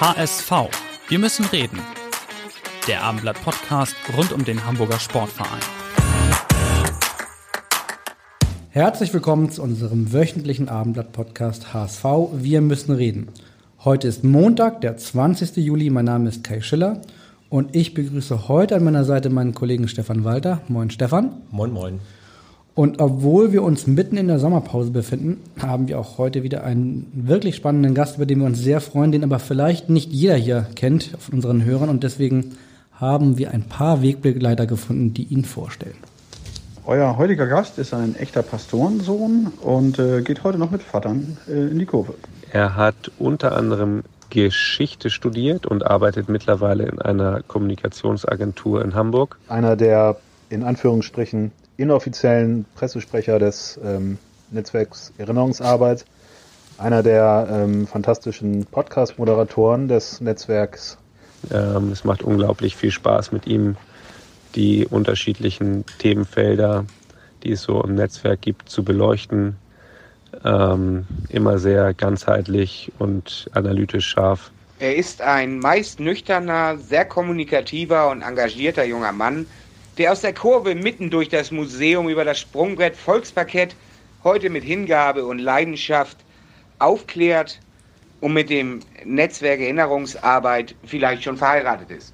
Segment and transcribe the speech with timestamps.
[0.00, 0.52] HSV.
[1.08, 1.80] Wir müssen reden.
[2.86, 5.58] Der Abendblatt-Podcast rund um den Hamburger Sportverein.
[8.70, 12.04] Herzlich willkommen zu unserem wöchentlichen Abendblatt-Podcast HSV.
[12.34, 13.30] Wir müssen reden.
[13.84, 15.56] Heute ist Montag, der 20.
[15.56, 15.90] Juli.
[15.90, 17.02] Mein Name ist Kai Schiller
[17.48, 20.60] und ich begrüße heute an meiner Seite meinen Kollegen Stefan Walter.
[20.68, 21.42] Moin, Stefan.
[21.50, 22.00] Moin, moin.
[22.78, 27.10] Und obwohl wir uns mitten in der Sommerpause befinden, haben wir auch heute wieder einen
[27.12, 30.64] wirklich spannenden Gast, über den wir uns sehr freuen, den aber vielleicht nicht jeder hier
[30.76, 31.88] kennt von unseren Hörern.
[31.88, 32.52] Und deswegen
[32.92, 35.96] haben wir ein paar Wegbegleiter gefunden, die ihn vorstellen.
[36.86, 41.72] Euer heutiger Gast ist ein echter Pastorensohn und äh, geht heute noch mit Vatern äh,
[41.72, 42.14] in die Kurve.
[42.52, 49.36] Er hat unter anderem Geschichte studiert und arbeitet mittlerweile in einer Kommunikationsagentur in Hamburg.
[49.48, 50.14] Einer der
[50.48, 54.18] in Anführungsstrichen inoffiziellen Pressesprecher des ähm,
[54.50, 56.04] Netzwerks Erinnerungsarbeit,
[56.76, 60.98] einer der ähm, fantastischen Podcast-Moderatoren des Netzwerks.
[61.50, 63.76] Ähm, es macht unglaublich viel Spaß mit ihm,
[64.54, 66.84] die unterschiedlichen Themenfelder,
[67.44, 69.56] die es so im Netzwerk gibt, zu beleuchten.
[70.44, 74.50] Ähm, immer sehr ganzheitlich und analytisch scharf.
[74.80, 79.46] Er ist ein meist nüchterner, sehr kommunikativer und engagierter junger Mann,
[79.98, 83.74] der aus der Kurve mitten durch das Museum über das Sprungbrett Volksparkett
[84.24, 86.16] heute mit Hingabe und Leidenschaft
[86.78, 87.58] aufklärt
[88.20, 92.12] und mit dem Netzwerk Erinnerungsarbeit vielleicht schon verheiratet ist.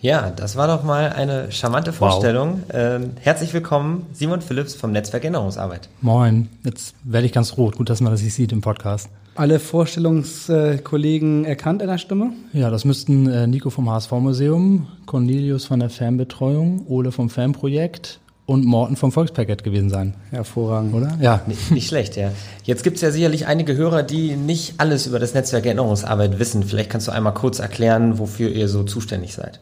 [0.00, 2.62] Ja, das war doch mal eine charmante Vorstellung.
[2.66, 2.74] Wow.
[2.74, 5.88] Ähm, herzlich willkommen, Simon Phillips vom Netzwerk Erinnerungsarbeit.
[6.02, 7.76] Moin, jetzt werde ich ganz rot.
[7.76, 9.08] Gut, dass man das nicht sieht im Podcast.
[9.36, 12.32] Alle Vorstellungskollegen erkannt in der Stimme?
[12.52, 18.64] Ja, das müssten äh, Nico vom HSV-Museum, Cornelius von der Fanbetreuung, Ole vom Fanprojekt, und
[18.64, 20.14] Morten vom Volkspaket gewesen sein.
[20.30, 21.16] Hervorragend, oder?
[21.20, 21.40] Ja.
[21.46, 22.30] Nicht, nicht schlecht, ja.
[22.64, 26.62] Jetzt gibt es ja sicherlich einige Hörer, die nicht alles über das Netzwerk Erinnerungsarbeit wissen.
[26.62, 29.60] Vielleicht kannst du einmal kurz erklären, wofür ihr so zuständig seid.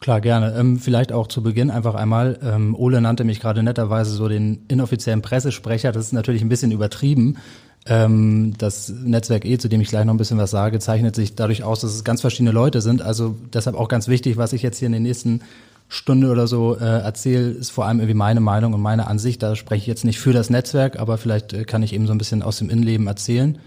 [0.00, 0.54] Klar, gerne.
[0.58, 4.64] Ähm, vielleicht auch zu Beginn einfach einmal, ähm, Ole nannte mich gerade netterweise so den
[4.68, 5.92] inoffiziellen Pressesprecher.
[5.92, 7.38] Das ist natürlich ein bisschen übertrieben.
[7.86, 11.34] Ähm, das Netzwerk E, zu dem ich gleich noch ein bisschen was sage, zeichnet sich
[11.34, 13.02] dadurch aus, dass es ganz verschiedene Leute sind.
[13.02, 15.42] Also deshalb auch ganz wichtig, was ich jetzt hier in den nächsten
[15.88, 19.42] Stunde oder so äh, erzähle, ist vor allem irgendwie meine Meinung und meine Ansicht.
[19.42, 22.12] Da spreche ich jetzt nicht für das Netzwerk, aber vielleicht äh, kann ich eben so
[22.12, 23.58] ein bisschen aus dem Innenleben erzählen.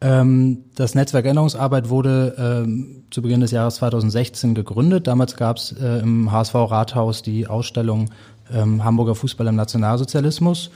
[0.00, 5.08] Ähm, das Netzwerk Erinnerungsarbeit wurde ähm, zu Beginn des Jahres 2016 gegründet.
[5.08, 8.10] Damals gab es äh, im HSV Rathaus die Ausstellung
[8.52, 10.70] ähm, Hamburger Fußball im Nationalsozialismus.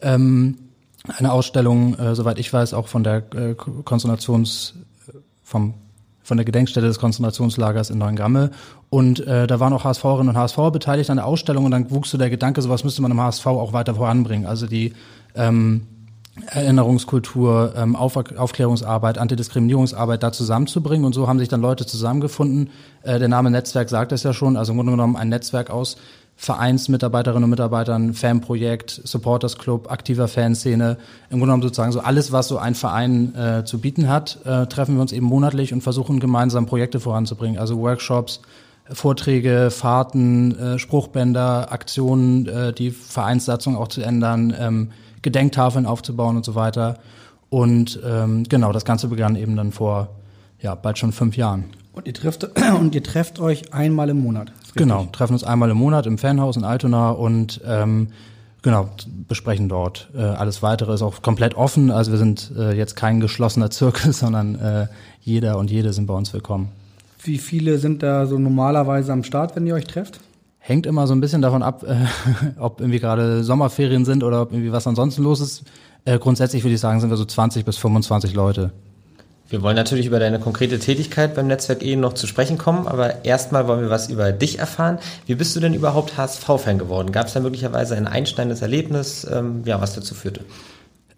[0.00, 0.56] Ähm,
[1.08, 4.74] eine Ausstellung, äh, soweit ich weiß, auch von der äh, Konzentrations,
[5.42, 5.74] vom,
[6.22, 8.50] von der Gedenkstätte des Konzentrationslagers in Neuengamme.
[8.88, 12.10] Und äh, da waren auch HSVerinnen und HSV beteiligt an der Ausstellung und dann wuchs
[12.10, 14.46] so der Gedanke, sowas müsste man im HSV auch weiter voranbringen.
[14.46, 14.94] Also die
[15.34, 15.86] ähm,
[16.46, 21.04] Erinnerungskultur, ähm, Auf Aufklärungsarbeit, Antidiskriminierungsarbeit da zusammenzubringen.
[21.04, 22.70] Und so haben sich dann Leute zusammengefunden.
[23.02, 25.96] Äh, der Name Netzwerk sagt es ja schon, also im Grunde genommen ein Netzwerk aus
[26.36, 30.98] Vereinsmitarbeiterinnen und Mitarbeitern, Fanprojekt, Supporters Club, aktiver Fanszene.
[31.30, 34.66] Im Grunde genommen sozusagen so alles, was so ein Verein äh, zu bieten hat, äh,
[34.66, 37.58] treffen wir uns eben monatlich und versuchen gemeinsam Projekte voranzubringen.
[37.58, 38.40] Also Workshops,
[38.90, 44.90] Vorträge, Fahrten, äh, Spruchbänder, Aktionen, äh, die Vereinssatzung auch zu ändern, ähm,
[45.22, 46.98] Gedenktafeln aufzubauen und so weiter.
[47.48, 50.08] Und ähm, genau, das Ganze begann eben dann vor
[50.60, 51.64] ja, bald schon fünf Jahren.
[51.92, 52.44] Und ihr trefft,
[52.80, 54.52] und ihr trefft euch einmal im Monat.
[54.74, 58.08] Genau, treffen uns einmal im Monat im Fanhaus in Altona und ähm,
[58.62, 58.88] genau,
[59.28, 60.10] besprechen dort.
[60.14, 61.90] Äh, alles weitere ist auch komplett offen.
[61.90, 64.86] Also wir sind äh, jetzt kein geschlossener Zirkel, sondern äh,
[65.20, 66.70] jeder und jede sind bei uns willkommen.
[67.22, 70.20] Wie viele sind da so normalerweise am Start, wenn ihr euch trefft?
[70.58, 72.06] Hängt immer so ein bisschen davon ab, äh,
[72.58, 75.64] ob irgendwie gerade Sommerferien sind oder ob irgendwie was ansonsten los ist.
[76.04, 78.72] Äh, grundsätzlich würde ich sagen, sind wir so 20 bis 25 Leute.
[79.54, 83.24] Wir wollen natürlich über deine konkrete Tätigkeit beim Netzwerk E noch zu sprechen kommen, aber
[83.24, 84.98] erstmal wollen wir was über dich erfahren.
[85.26, 87.12] Wie bist du denn überhaupt HSV-Fan geworden?
[87.12, 90.40] Gab es da möglicherweise ein einsteinendes Erlebnis, ähm, ja, was dazu führte?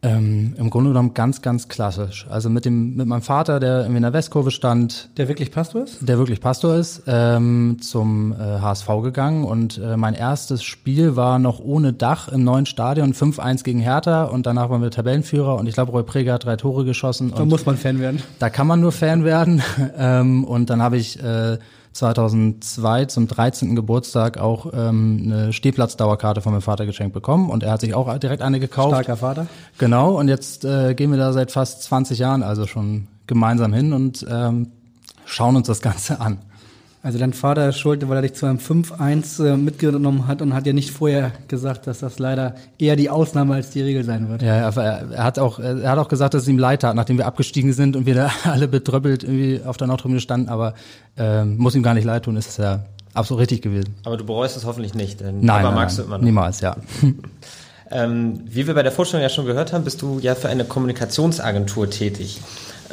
[0.07, 2.27] Ähm, Im Grunde genommen ganz, ganz klassisch.
[2.31, 5.09] Also mit dem, mit meinem Vater, der irgendwie in der Westkurve stand.
[5.17, 5.99] Der wirklich Pastor ist?
[6.01, 11.39] Der wirklich Pastor ist, ähm, zum äh, HSV gegangen und äh, mein erstes Spiel war
[11.39, 15.67] noch ohne Dach im neuen Stadion, 5-1 gegen Hertha und danach waren wir Tabellenführer und
[15.67, 17.33] ich glaube, Roy Preger hat drei Tore geschossen.
[17.35, 18.23] Da muss man Fan werden.
[18.39, 19.63] Da kann man nur Fan werden.
[19.99, 21.59] ähm, und dann habe ich äh,
[21.97, 23.75] 2002 zum 13.
[23.75, 28.17] Geburtstag auch ähm, eine Stehplatzdauerkarte von meinem Vater geschenkt bekommen und er hat sich auch
[28.19, 28.91] direkt eine gekauft.
[28.91, 29.47] Starker Vater.
[29.79, 33.93] Genau, und jetzt äh, gehen wir da seit fast 20 Jahren also schon gemeinsam hin
[33.93, 34.73] und ähm,
[35.25, 36.39] schauen uns das Ganze an.
[37.07, 40.55] Also dein Vater ist schuld, weil er dich zu einem 5-1 äh, mitgenommen hat und
[40.55, 44.29] hat ja nicht vorher gesagt, dass das leider eher die Ausnahme als die Regel sein
[44.29, 44.43] wird.
[44.43, 44.77] Ja, er,
[45.13, 47.73] er hat auch, er hat auch gesagt, dass es ihm leid tat, nachdem wir abgestiegen
[47.73, 50.75] sind und wir da alle betröppelt irgendwie auf der Nordtribüne standen, aber
[51.17, 52.81] äh, muss ihm gar nicht leid tun, ist es ja
[53.15, 53.95] absolut richtig gewesen.
[54.03, 56.25] Aber du bereust es hoffentlich nicht, denn nein, aber nein, magst nein, du immer noch.
[56.25, 56.77] Niemals, ja.
[57.93, 60.65] ähm, wie wir bei der Vorstellung ja schon gehört haben, bist du ja für eine
[60.65, 62.41] Kommunikationsagentur tätig.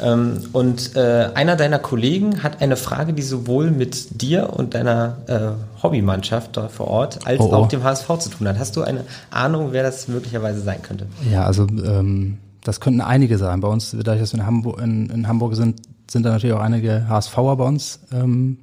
[0.02, 5.18] Ähm, und äh, einer deiner Kollegen hat eine Frage, die sowohl mit dir und deiner
[5.26, 7.54] äh, Hobbymannschaft da vor Ort als Oh, oh.
[7.54, 8.58] auch dem HSV zu tun hat.
[8.58, 11.06] Hast du eine Ahnung, wer das möglicherweise sein könnte?
[11.30, 13.60] Ja, also ähm, das könnten einige sein.
[13.60, 15.80] Bei uns, dadurch, dass wir in Hamburg, in, in Hamburg sind,
[16.10, 18.00] sind da natürlich auch einige HSVer bei uns.
[18.12, 18.58] Ähm,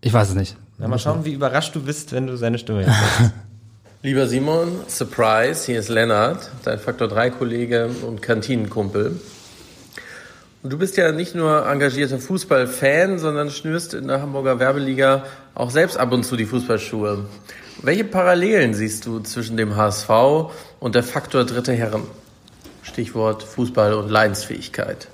[0.00, 0.56] ich weiß es nicht.
[0.78, 3.32] Na, mal schauen, wie überrascht du bist, wenn du seine Stimme jetzt hörst.
[4.02, 9.20] Lieber Simon, Surprise, hier ist Lennart, dein Faktor 3 Kollege und Kantinenkumpel.
[10.62, 15.24] Und du bist ja nicht nur engagierter Fußballfan, sondern schnürst in der Hamburger Werbeliga
[15.54, 17.24] auch selbst ab und zu die Fußballschuhe.
[17.82, 20.10] Welche Parallelen siehst du zwischen dem HSV
[20.78, 22.02] und der Faktor Dritte Herren?
[22.82, 25.08] Stichwort Fußball und Leidensfähigkeit.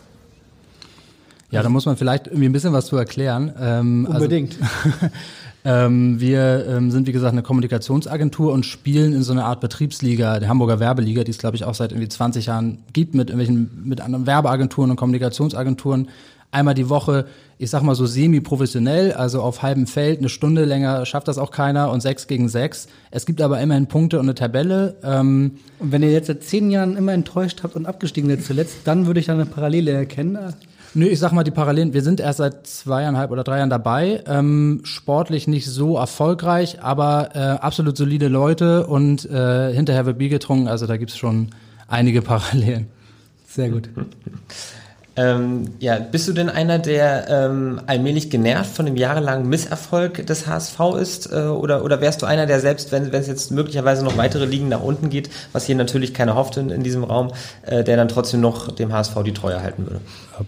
[1.50, 3.54] Ja, da muss man vielleicht irgendwie ein bisschen was zu erklären.
[3.60, 4.56] Ähm, Unbedingt.
[4.60, 5.06] Also,
[5.66, 10.38] ähm, wir ähm, sind, wie gesagt, eine Kommunikationsagentur und spielen in so einer Art Betriebsliga,
[10.38, 13.82] der Hamburger Werbeliga, die es, glaube ich, auch seit irgendwie 20 Jahren gibt, mit irgendwelchen,
[13.84, 16.08] mit anderen Werbeagenturen und Kommunikationsagenturen.
[16.52, 17.26] Einmal die Woche,
[17.58, 21.50] ich sag mal so semi-professionell, also auf halbem Feld, eine Stunde länger schafft das auch
[21.50, 22.86] keiner und sechs gegen sechs.
[23.10, 24.94] Es gibt aber immerhin Punkte und eine Tabelle.
[25.02, 28.76] Ähm, Und wenn ihr jetzt seit zehn Jahren immer enttäuscht habt und abgestiegen seid zuletzt,
[28.84, 30.54] dann würde ich da eine Parallele erkennen.
[30.96, 31.92] Nö, ich sag mal die Parallelen.
[31.92, 34.24] Wir sind erst seit zweieinhalb oder drei Jahren dabei.
[34.26, 40.30] Ähm, sportlich nicht so erfolgreich, aber äh, absolut solide Leute und äh, hinterher wird Bier
[40.30, 40.68] getrunken.
[40.68, 41.50] Also da gibt's schon
[41.86, 42.86] einige Parallelen.
[43.46, 43.90] Sehr gut.
[45.18, 50.46] Ähm, ja, bist du denn einer, der ähm, allmählich genervt von dem jahrelangen Misserfolg des
[50.46, 51.32] HSV ist?
[51.32, 54.68] Äh, oder, oder wärst du einer, der selbst, wenn es jetzt möglicherweise noch weitere Ligen
[54.68, 57.32] nach unten geht, was hier natürlich keiner hofft in, in diesem Raum,
[57.62, 60.02] äh, der dann trotzdem noch dem HSV die Treue halten würde?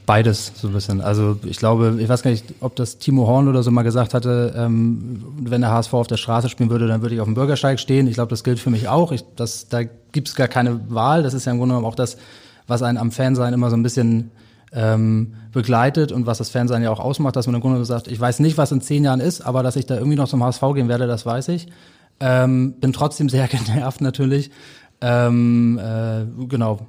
[0.05, 1.01] Beides so ein bisschen.
[1.01, 4.13] Also ich glaube, ich weiß gar nicht, ob das Timo Horn oder so mal gesagt
[4.13, 7.35] hatte, ähm, wenn der HSV auf der Straße spielen würde, dann würde ich auf dem
[7.35, 8.07] Bürgersteig stehen.
[8.07, 9.13] Ich glaube, das gilt für mich auch.
[9.13, 9.81] Ich, das, da
[10.13, 11.23] gibt's gar keine Wahl.
[11.23, 12.19] Das ist ja im Grunde genommen auch das,
[12.67, 14.31] was einen am Fansein immer so ein bisschen
[14.73, 18.21] ähm, begleitet und was das Fansein ja auch ausmacht, dass man im Grunde sagt, ich
[18.21, 20.63] weiß nicht, was in zehn Jahren ist, aber dass ich da irgendwie noch zum HSV
[20.75, 21.69] gehen werde, das weiß ich.
[22.21, 24.51] Ähm, bin trotzdem sehr genervt natürlich.
[25.01, 26.81] Ähm, äh, genau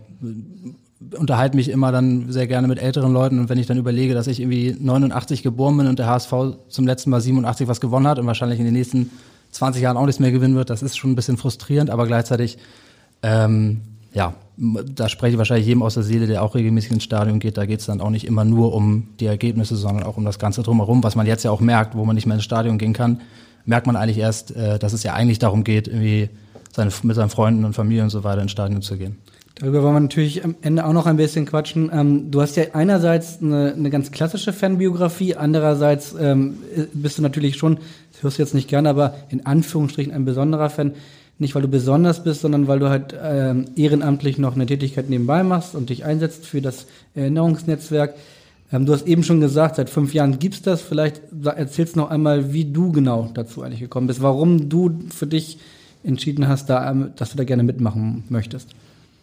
[1.17, 4.27] unterhalte mich immer dann sehr gerne mit älteren Leuten und wenn ich dann überlege, dass
[4.27, 6.33] ich irgendwie 89 geboren bin und der HSV
[6.67, 9.09] zum letzten Mal 87 was gewonnen hat und wahrscheinlich in den nächsten
[9.51, 12.57] 20 Jahren auch nichts mehr gewinnen wird, das ist schon ein bisschen frustrierend, aber gleichzeitig,
[13.23, 13.81] ähm,
[14.13, 17.57] ja, da spreche ich wahrscheinlich jedem aus der Seele, der auch regelmäßig ins Stadion geht,
[17.57, 20.38] da geht es dann auch nicht immer nur um die Ergebnisse, sondern auch um das
[20.38, 22.94] Ganze drumherum, was man jetzt ja auch merkt, wo man nicht mehr ins Stadion gehen
[22.94, 23.21] kann,
[23.65, 26.29] merkt man eigentlich erst, äh, dass es ja eigentlich darum geht, irgendwie
[26.73, 29.17] seine, mit seinen Freunden und Familie und so weiter ins Stadion zu gehen.
[29.56, 31.89] Darüber wollen wir natürlich am Ende auch noch ein bisschen quatschen.
[31.94, 36.57] Ähm, du hast ja einerseits eine, eine ganz klassische Fanbiografie, andererseits ähm,
[36.94, 37.78] bist du natürlich schon,
[38.11, 40.94] das hörst du jetzt nicht gerne, aber in Anführungsstrichen ein besonderer Fan.
[41.39, 45.41] Nicht, weil du besonders bist, sondern weil du halt ähm, ehrenamtlich noch eine Tätigkeit nebenbei
[45.43, 48.15] machst und dich einsetzt für das Erinnerungsnetzwerk.
[48.71, 50.81] Ähm, du hast eben schon gesagt, seit fünf Jahren gibt's das.
[50.81, 55.59] Vielleicht erzählst noch einmal, wie du genau dazu eigentlich gekommen bist, warum du für dich
[56.03, 58.69] entschieden hast, da, ähm, dass du da gerne mitmachen möchtest.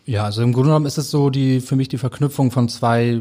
[0.07, 3.21] Ja, also im Grunde genommen ist es so die für mich die Verknüpfung von zwei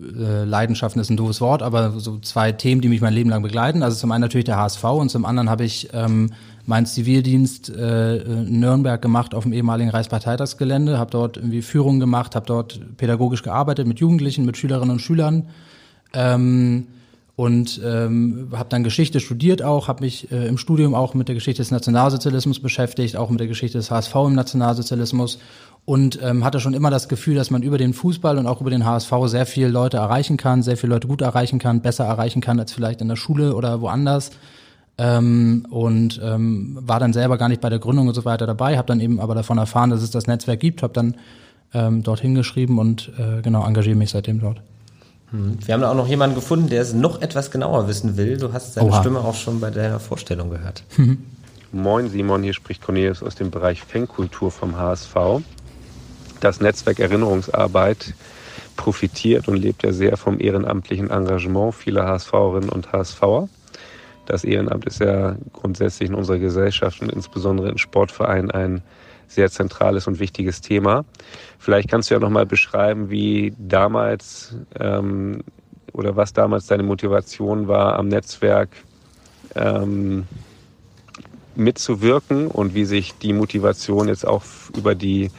[0.00, 3.42] äh, Leidenschaften ist ein doofes Wort, aber so zwei Themen, die mich mein Leben lang
[3.42, 3.82] begleiten.
[3.82, 6.32] Also zum einen natürlich der HSV und zum anderen habe ich ähm,
[6.66, 12.34] meinen Zivildienst äh, in Nürnberg gemacht auf dem ehemaligen Reichsparteitagsgelände, habe dort irgendwie Führung gemacht,
[12.34, 15.48] habe dort pädagogisch gearbeitet mit Jugendlichen, mit Schülerinnen und Schülern.
[16.12, 16.88] Ähm,
[17.36, 21.34] und ähm, habe dann Geschichte studiert auch, habe mich äh, im Studium auch mit der
[21.34, 25.38] Geschichte des Nationalsozialismus beschäftigt, auch mit der Geschichte des HSV im Nationalsozialismus
[25.86, 28.70] und ähm, hatte schon immer das Gefühl, dass man über den Fußball und auch über
[28.70, 32.42] den HSV sehr viele Leute erreichen kann, sehr viele Leute gut erreichen kann, besser erreichen
[32.42, 34.32] kann als vielleicht in der Schule oder woanders.
[34.98, 38.76] Ähm, und ähm, war dann selber gar nicht bei der Gründung und so weiter dabei,
[38.76, 41.14] habe dann eben aber davon erfahren, dass es das Netzwerk gibt, habe dann
[41.72, 44.62] ähm, dorthin geschrieben und äh, genau engagiere mich seitdem dort.
[45.30, 45.58] Hm.
[45.64, 48.38] Wir haben da auch noch jemanden gefunden, der es noch etwas genauer wissen will.
[48.38, 49.00] Du hast seine Oha.
[49.00, 50.82] Stimme auch schon bei deiner Vorstellung gehört.
[51.72, 55.14] Moin Simon, hier spricht Cornelius aus dem Bereich Fankultur vom HSV.
[56.40, 58.14] Das Netzwerk Erinnerungsarbeit
[58.76, 63.48] profitiert und lebt ja sehr vom ehrenamtlichen Engagement vieler HSVerinnen und HSVer.
[64.26, 68.82] Das Ehrenamt ist ja grundsätzlich in unserer Gesellschaft und insbesondere in Sportvereinen ein
[69.28, 71.04] sehr zentrales und wichtiges Thema.
[71.58, 75.42] Vielleicht kannst du ja noch mal beschreiben, wie damals ähm,
[75.92, 78.68] oder was damals deine Motivation war, am Netzwerk
[79.54, 80.26] ähm,
[81.54, 84.42] mitzuwirken und wie sich die Motivation jetzt auch
[84.76, 85.30] über die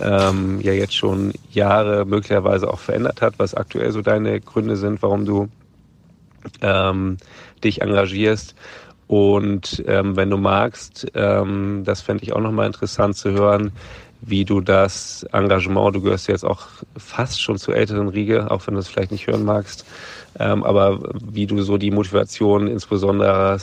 [0.00, 5.02] ähm, ja jetzt schon Jahre möglicherweise auch verändert hat, was aktuell so deine Gründe sind,
[5.02, 5.48] warum du
[6.62, 7.16] ähm,
[7.62, 8.54] dich engagierst.
[9.06, 13.72] Und ähm, wenn du magst, ähm, das fände ich auch nochmal interessant zu hören,
[14.20, 18.74] wie du das Engagement, du gehörst jetzt auch fast schon zur älteren Riege, auch wenn
[18.74, 19.86] du es vielleicht nicht hören magst,
[20.38, 23.58] ähm, aber wie du so die Motivation insbesondere,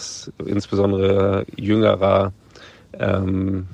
[0.45, 2.31] insbesondere jüngerer
[2.97, 3.67] ähm,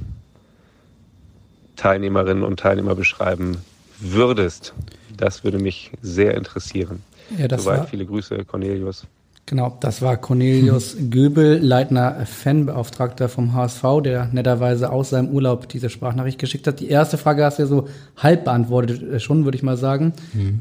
[1.81, 3.57] Teilnehmerinnen und Teilnehmer beschreiben
[3.99, 4.73] würdest.
[5.17, 7.01] Das würde mich sehr interessieren.
[7.37, 9.05] Ja, das Soweit war- viele Grüße, Cornelius.
[9.47, 15.89] Genau, das war Cornelius Göbel, Leitner Fanbeauftragter vom HSV, der netterweise aus seinem Urlaub diese
[15.89, 16.79] Sprachnachricht geschickt hat.
[16.79, 20.13] Die erste Frage hast du ja so halb beantwortet äh, schon, würde ich mal sagen.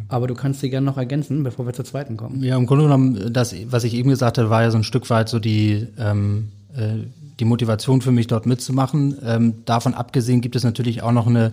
[0.08, 2.42] Aber du kannst sie gerne noch ergänzen, bevor wir zur zweiten kommen.
[2.42, 5.08] Ja, im Grunde genommen, das, was ich eben gesagt habe, war ja so ein Stück
[5.10, 7.04] weit so die, ähm, äh,
[7.40, 9.16] die Motivation für mich dort mitzumachen.
[9.24, 11.52] Ähm, davon abgesehen gibt es natürlich auch noch eine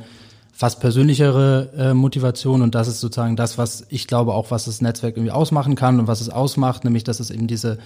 [0.52, 4.82] fast persönlichere äh, Motivation und das ist sozusagen das, was ich glaube auch, was das
[4.82, 7.78] Netzwerk irgendwie ausmachen kann und was es ausmacht, nämlich dass es eben diese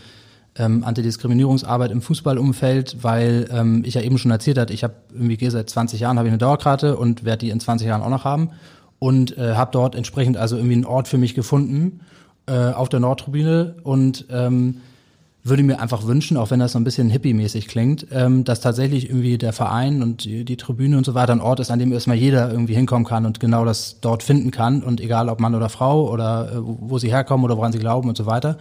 [0.55, 5.49] ähm, Antidiskriminierungsarbeit im Fußballumfeld, weil ähm, ich ja eben schon erzählt hatte, ich habe irgendwie
[5.49, 8.23] seit 20 Jahren habe ich eine Dauerkarte und werde die in 20 Jahren auch noch
[8.23, 8.51] haben
[8.99, 12.01] und äh, habe dort entsprechend also irgendwie einen Ort für mich gefunden
[12.47, 14.77] äh, auf der Nordtribüne und ähm,
[15.43, 19.09] würde mir einfach wünschen, auch wenn das so ein bisschen hippie-mäßig klingt, ähm, dass tatsächlich
[19.09, 21.91] irgendwie der Verein und die, die Tribüne und so weiter ein Ort ist, an dem
[21.91, 25.55] erstmal jeder irgendwie hinkommen kann und genau das dort finden kann und egal ob Mann
[25.55, 28.57] oder Frau oder äh, wo sie herkommen oder woran sie glauben und so weiter.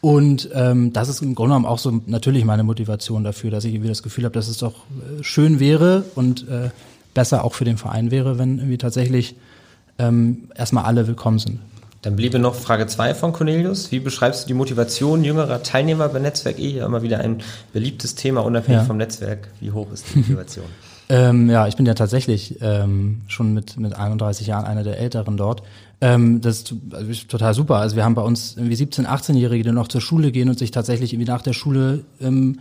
[0.00, 3.72] Und ähm, das ist im Grunde genommen auch so natürlich meine Motivation dafür, dass ich
[3.72, 6.70] irgendwie das Gefühl habe, dass es doch äh, schön wäre und äh,
[7.14, 9.36] besser auch für den Verein wäre, wenn irgendwie tatsächlich
[10.00, 11.60] ähm, erstmal alle willkommen sind.
[12.02, 13.92] Dann bliebe noch Frage 2 von Cornelius.
[13.92, 16.68] Wie beschreibst du die Motivation jüngerer Teilnehmer bei Netzwerk E?
[16.70, 17.38] Ja, immer wieder ein
[17.72, 18.86] beliebtes Thema, unabhängig Ja.
[18.86, 19.48] vom Netzwerk.
[19.60, 20.64] Wie hoch ist die Motivation?
[21.08, 25.36] Ähm, ja, ich bin ja tatsächlich ähm, schon mit, mit 31 Jahren einer der Älteren
[25.36, 25.62] dort.
[26.00, 27.76] Ähm, das ist, also ist total super.
[27.76, 30.70] Also wir haben bei uns irgendwie 17-, 18-Jährige, die noch zur Schule gehen und sich
[30.72, 32.58] tatsächlich irgendwie nach der Schule ähm,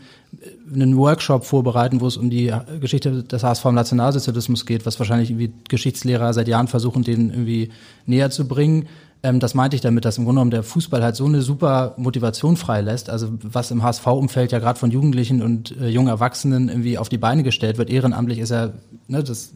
[0.72, 5.32] einen Workshop vorbereiten, wo es um die Geschichte des HSV im Nationalsozialismus geht, was wahrscheinlich
[5.32, 7.70] irgendwie Geschichtslehrer seit Jahren versuchen, denen irgendwie
[8.06, 8.88] näher zu bringen.
[9.24, 11.94] Ähm, das meinte ich damit, dass im Grunde genommen der Fußball halt so eine super
[11.98, 13.10] Motivation freilässt.
[13.10, 17.18] Also was im HSV-Umfeld ja gerade von Jugendlichen und äh, jungen Erwachsenen irgendwie auf die
[17.18, 17.90] Beine gestellt wird.
[17.90, 18.72] Ehrenamtlich ist ja,
[19.08, 19.54] ne, das,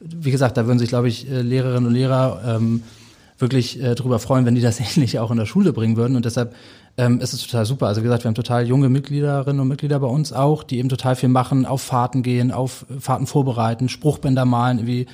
[0.00, 2.82] wie gesagt, da würden sich, glaube ich, äh, Lehrerinnen und Lehrer ähm,
[3.38, 6.16] wirklich äh, darüber freuen, wenn die das ähnlich auch in der Schule bringen würden.
[6.16, 6.54] Und deshalb
[6.96, 7.86] ähm, ist es total super.
[7.86, 10.88] Also wie gesagt, wir haben total junge Mitgliederinnen und Mitglieder bei uns auch, die eben
[10.88, 15.06] total viel machen, auf Fahrten gehen, auf Fahrten vorbereiten, Spruchbänder malen, irgendwie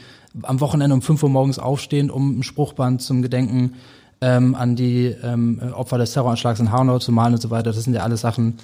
[0.43, 3.75] am Wochenende um 5 Uhr morgens aufstehen, um ein Spruchband zum Gedenken
[4.21, 7.73] ähm, an die ähm, Opfer des Terroranschlags in Hanau zu malen und so weiter.
[7.73, 8.59] Das sind ja alles Sachen,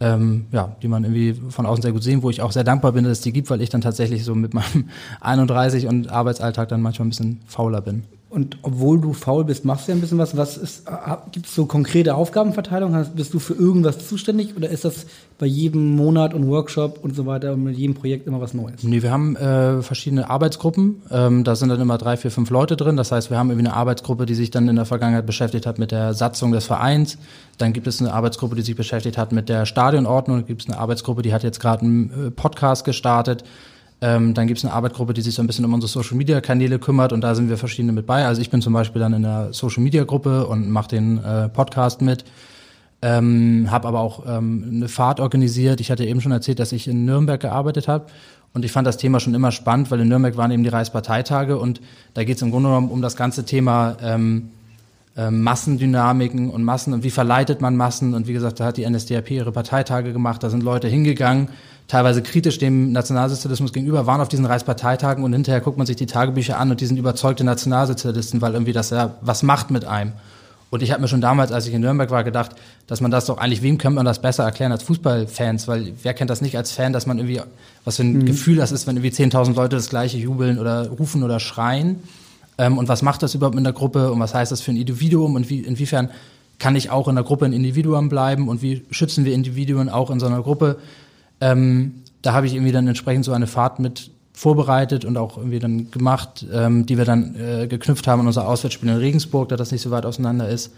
[0.00, 2.92] ähm, ja, die man irgendwie von außen sehr gut sehen, wo ich auch sehr dankbar
[2.92, 4.88] bin, dass es die gibt, weil ich dann tatsächlich so mit meinem
[5.20, 8.04] 31 und Arbeitsalltag dann manchmal ein bisschen fauler bin.
[8.32, 10.34] Und obwohl du faul bist, machst du ja ein bisschen was.
[10.38, 10.84] Was ist,
[11.32, 12.96] gibt es so konkrete Aufgabenverteilung?
[13.14, 15.04] Bist du für irgendwas zuständig oder ist das
[15.38, 18.84] bei jedem Monat und Workshop und so weiter und mit jedem Projekt immer was Neues?
[18.84, 21.02] Nee, wir haben äh, verschiedene Arbeitsgruppen.
[21.10, 22.96] Ähm, da sind dann immer drei, vier, fünf Leute drin.
[22.96, 25.78] Das heißt, wir haben irgendwie eine Arbeitsgruppe, die sich dann in der Vergangenheit beschäftigt hat
[25.78, 27.18] mit der Satzung des Vereins.
[27.58, 30.38] Dann gibt es eine Arbeitsgruppe, die sich beschäftigt hat mit der Stadionordnung.
[30.38, 33.44] Dann gibt es eine Arbeitsgruppe, die hat jetzt gerade einen äh, Podcast gestartet.
[34.02, 37.12] Ähm, dann gibt es eine Arbeitsgruppe, die sich so ein bisschen um unsere Social-Media-Kanäle kümmert
[37.12, 38.26] und da sind wir verschiedene mit bei.
[38.26, 42.24] Also ich bin zum Beispiel dann in der Social-Media-Gruppe und mache den äh, Podcast mit.
[43.00, 45.80] Ähm, habe aber auch ähm, eine Fahrt organisiert.
[45.80, 48.06] Ich hatte eben schon erzählt, dass ich in Nürnberg gearbeitet habe.
[48.54, 51.56] Und ich fand das Thema schon immer spannend, weil in Nürnberg waren eben die Reichsparteitage
[51.56, 51.80] und
[52.14, 54.50] da geht es im Grunde genommen um das ganze Thema ähm,
[55.16, 58.14] ähm, Massendynamiken und Massen und wie verleitet man Massen.
[58.14, 61.48] Und wie gesagt, da hat die NSDAP ihre Parteitage gemacht, da sind Leute hingegangen,
[61.88, 66.06] teilweise kritisch dem Nationalsozialismus gegenüber, waren auf diesen Reichsparteitagen und hinterher guckt man sich die
[66.06, 70.12] Tagebücher an und die sind überzeugte Nationalsozialisten, weil irgendwie das ja was macht mit einem.
[70.72, 72.52] Und ich habe mir schon damals, als ich in Nürnberg war, gedacht,
[72.86, 75.68] dass man das doch eigentlich, wem könnte man das besser erklären als Fußballfans?
[75.68, 77.42] Weil wer kennt das nicht als Fan, dass man irgendwie,
[77.84, 78.24] was für ein mhm.
[78.24, 82.02] Gefühl das ist, wenn irgendwie 10.000 Leute das gleiche jubeln oder rufen oder schreien?
[82.56, 84.10] Ähm, und was macht das überhaupt mit der Gruppe?
[84.10, 85.34] Und was heißt das für ein Individuum?
[85.34, 86.08] Und wie, inwiefern
[86.58, 88.48] kann ich auch in der Gruppe ein Individuum bleiben?
[88.48, 90.78] Und wie schützen wir Individuen auch in so einer Gruppe?
[91.42, 95.58] Ähm, da habe ich irgendwie dann entsprechend so eine Fahrt mit vorbereitet und auch irgendwie
[95.58, 99.56] dann gemacht, ähm, die wir dann äh, geknüpft haben in unser Auswärtsspiel in Regensburg, da
[99.56, 100.72] das nicht so weit auseinander ist.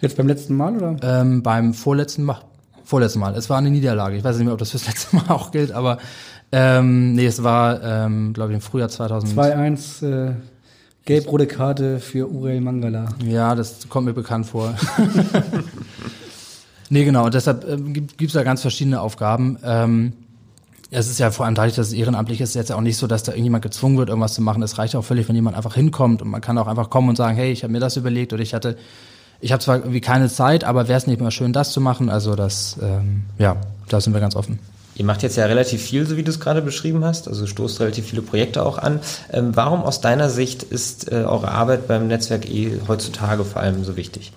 [0.00, 0.96] Jetzt beim letzten Mal oder?
[1.02, 2.40] Ähm, beim vorletzten Mal.
[2.84, 3.34] Vorletzten Mal.
[3.34, 4.16] Es war eine Niederlage.
[4.16, 5.98] Ich weiß nicht mehr, ob das fürs letzte Mal auch gilt, aber
[6.50, 9.38] ähm, nee, es war, ähm, glaube ich, im Frühjahr 2000.
[9.38, 10.34] 2-1 äh,
[11.04, 13.08] gelb-rote Karte für Uriel Mangala.
[13.24, 14.74] Ja, das kommt mir bekannt vor.
[16.90, 17.26] nee, genau.
[17.26, 19.58] Und deshalb ähm, gibt es da ganz verschiedene Aufgaben.
[19.64, 20.12] Ähm,
[20.90, 23.22] es ist ja vor allem dadurch, dass es ehrenamtlich ist, jetzt auch nicht so, dass
[23.22, 24.62] da irgendjemand gezwungen wird, irgendwas zu machen.
[24.62, 27.16] Es reicht auch völlig, wenn jemand einfach hinkommt und man kann auch einfach kommen und
[27.16, 28.76] sagen, hey, ich habe mir das überlegt oder ich hatte,
[29.40, 32.08] ich habe zwar irgendwie keine Zeit, aber wäre es nicht mal schön, das zu machen.
[32.08, 33.56] Also das, ähm, ja,
[33.88, 34.58] da sind wir ganz offen.
[34.94, 37.78] Ihr macht jetzt ja relativ viel, so wie du es gerade beschrieben hast, also stoßt
[37.80, 38.98] relativ viele Projekte auch an.
[39.30, 43.84] Ähm, warum aus deiner Sicht ist äh, eure Arbeit beim Netzwerk E heutzutage vor allem
[43.84, 44.32] so wichtig?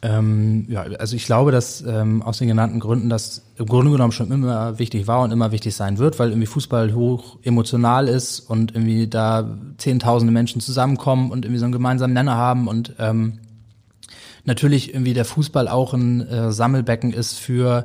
[0.00, 4.12] Ähm, ja, also ich glaube, dass ähm, aus den genannten Gründen das im Grunde genommen
[4.12, 8.38] schon immer wichtig war und immer wichtig sein wird, weil irgendwie Fußball hoch emotional ist
[8.38, 13.40] und irgendwie da zehntausende Menschen zusammenkommen und irgendwie so einen gemeinsamen Nenner haben und ähm,
[14.44, 17.84] natürlich irgendwie der Fußball auch ein äh, Sammelbecken ist für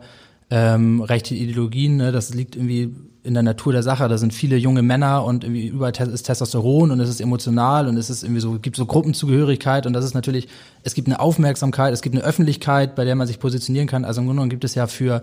[0.51, 1.97] ähm, rechte Ideologien.
[1.97, 2.11] Ne?
[2.11, 2.93] Das liegt irgendwie
[3.23, 4.07] in der Natur der Sache.
[4.07, 7.97] Da sind viele junge Männer und irgendwie überall ist Testosteron und es ist emotional und
[7.97, 10.47] es ist irgendwie so, gibt so Gruppenzugehörigkeit und das ist natürlich,
[10.83, 14.03] es gibt eine Aufmerksamkeit, es gibt eine Öffentlichkeit, bei der man sich positionieren kann.
[14.03, 15.21] Also im Grunde genommen gibt es ja für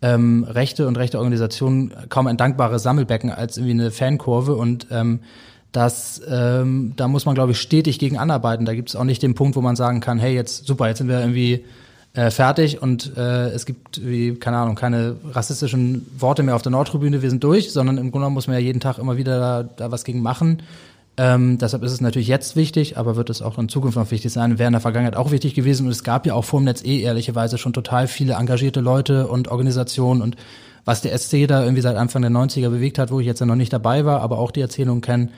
[0.00, 5.20] ähm, rechte und rechte Organisationen kaum ein dankbares Sammelbecken als irgendwie eine Fankurve und ähm,
[5.72, 8.64] das, ähm, da muss man, glaube ich, stetig gegen anarbeiten.
[8.64, 10.98] Da gibt es auch nicht den Punkt, wo man sagen kann, hey, jetzt super, jetzt
[10.98, 11.64] sind wir irgendwie
[12.14, 16.70] äh, fertig und äh, es gibt, wie, keine Ahnung, keine rassistischen Worte mehr auf der
[16.72, 19.40] Nordtribüne, wir sind durch, sondern im Grunde genommen muss man ja jeden Tag immer wieder
[19.40, 20.62] da, da was gegen machen.
[21.16, 24.32] Ähm, deshalb ist es natürlich jetzt wichtig, aber wird es auch in Zukunft noch wichtig
[24.32, 26.64] sein, wäre in der Vergangenheit auch wichtig gewesen und es gab ja auch vor dem
[26.64, 30.36] Netz eh ehrlicherweise schon total viele engagierte Leute und Organisationen und
[30.84, 33.46] was der SC da irgendwie seit Anfang der 90er bewegt hat, wo ich jetzt ja
[33.46, 35.30] noch nicht dabei war, aber auch die Erzählung kenne,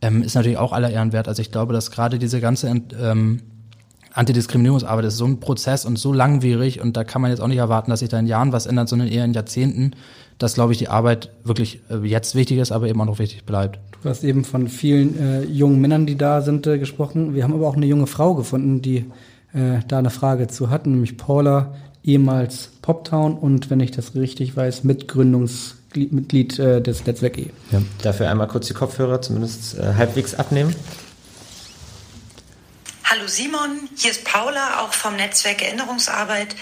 [0.00, 1.28] ähm, ist natürlich auch aller Ehren wert.
[1.28, 3.42] Also ich glaube, dass gerade diese ganze ähm,
[4.16, 7.58] Antidiskriminierungsarbeit ist so ein Prozess und so langwierig und da kann man jetzt auch nicht
[7.58, 9.92] erwarten, dass sich da in Jahren was ändert, sondern eher in Jahrzehnten,
[10.38, 13.44] dass, glaube ich, die Arbeit wirklich äh, jetzt wichtig ist, aber eben auch noch wichtig
[13.44, 13.78] bleibt.
[14.02, 17.34] Du hast eben von vielen äh, jungen Männern, die da sind, äh, gesprochen.
[17.34, 19.04] Wir haben aber auch eine junge Frau gefunden, die
[19.52, 24.56] äh, da eine Frage zu hat, nämlich Paula, ehemals Poptown und, wenn ich das richtig
[24.56, 27.50] weiß, Mitgründungsmitglied äh, des Netzwerk E.
[27.72, 27.82] Ja.
[28.02, 30.74] Dafür einmal kurz die Kopfhörer zumindest äh, halbwegs abnehmen.
[33.08, 36.56] Hallo Simon, hier ist Paula, auch vom Netzwerk Erinnerungsarbeit.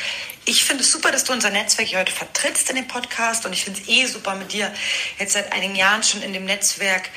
[0.45, 3.65] Ich finde es super, dass du unser Netzwerk heute vertrittst in dem Podcast und ich
[3.65, 4.71] finde es eh super, mit dir
[5.19, 7.09] jetzt seit einigen Jahren schon in dem Netzwerk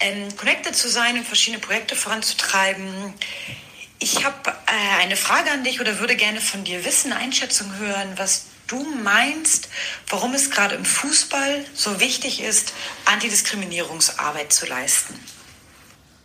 [0.00, 3.14] ähm, connected zu sein und verschiedene Projekte voranzutreiben.
[4.00, 8.14] Ich habe äh, eine Frage an dich oder würde gerne von dir wissen, Einschätzung hören,
[8.16, 9.68] was du meinst,
[10.08, 12.72] warum es gerade im Fußball so wichtig ist,
[13.04, 15.14] Antidiskriminierungsarbeit zu leisten.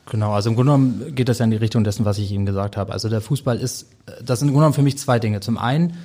[0.10, 2.46] Genau, also im Grunde genommen geht das ja in die Richtung dessen, was ich eben
[2.46, 2.94] gesagt habe.
[2.94, 3.88] Also der Fußball ist,
[4.24, 5.42] das sind im Grunde genommen für mich zwei Dinge.
[5.42, 5.98] Zum einen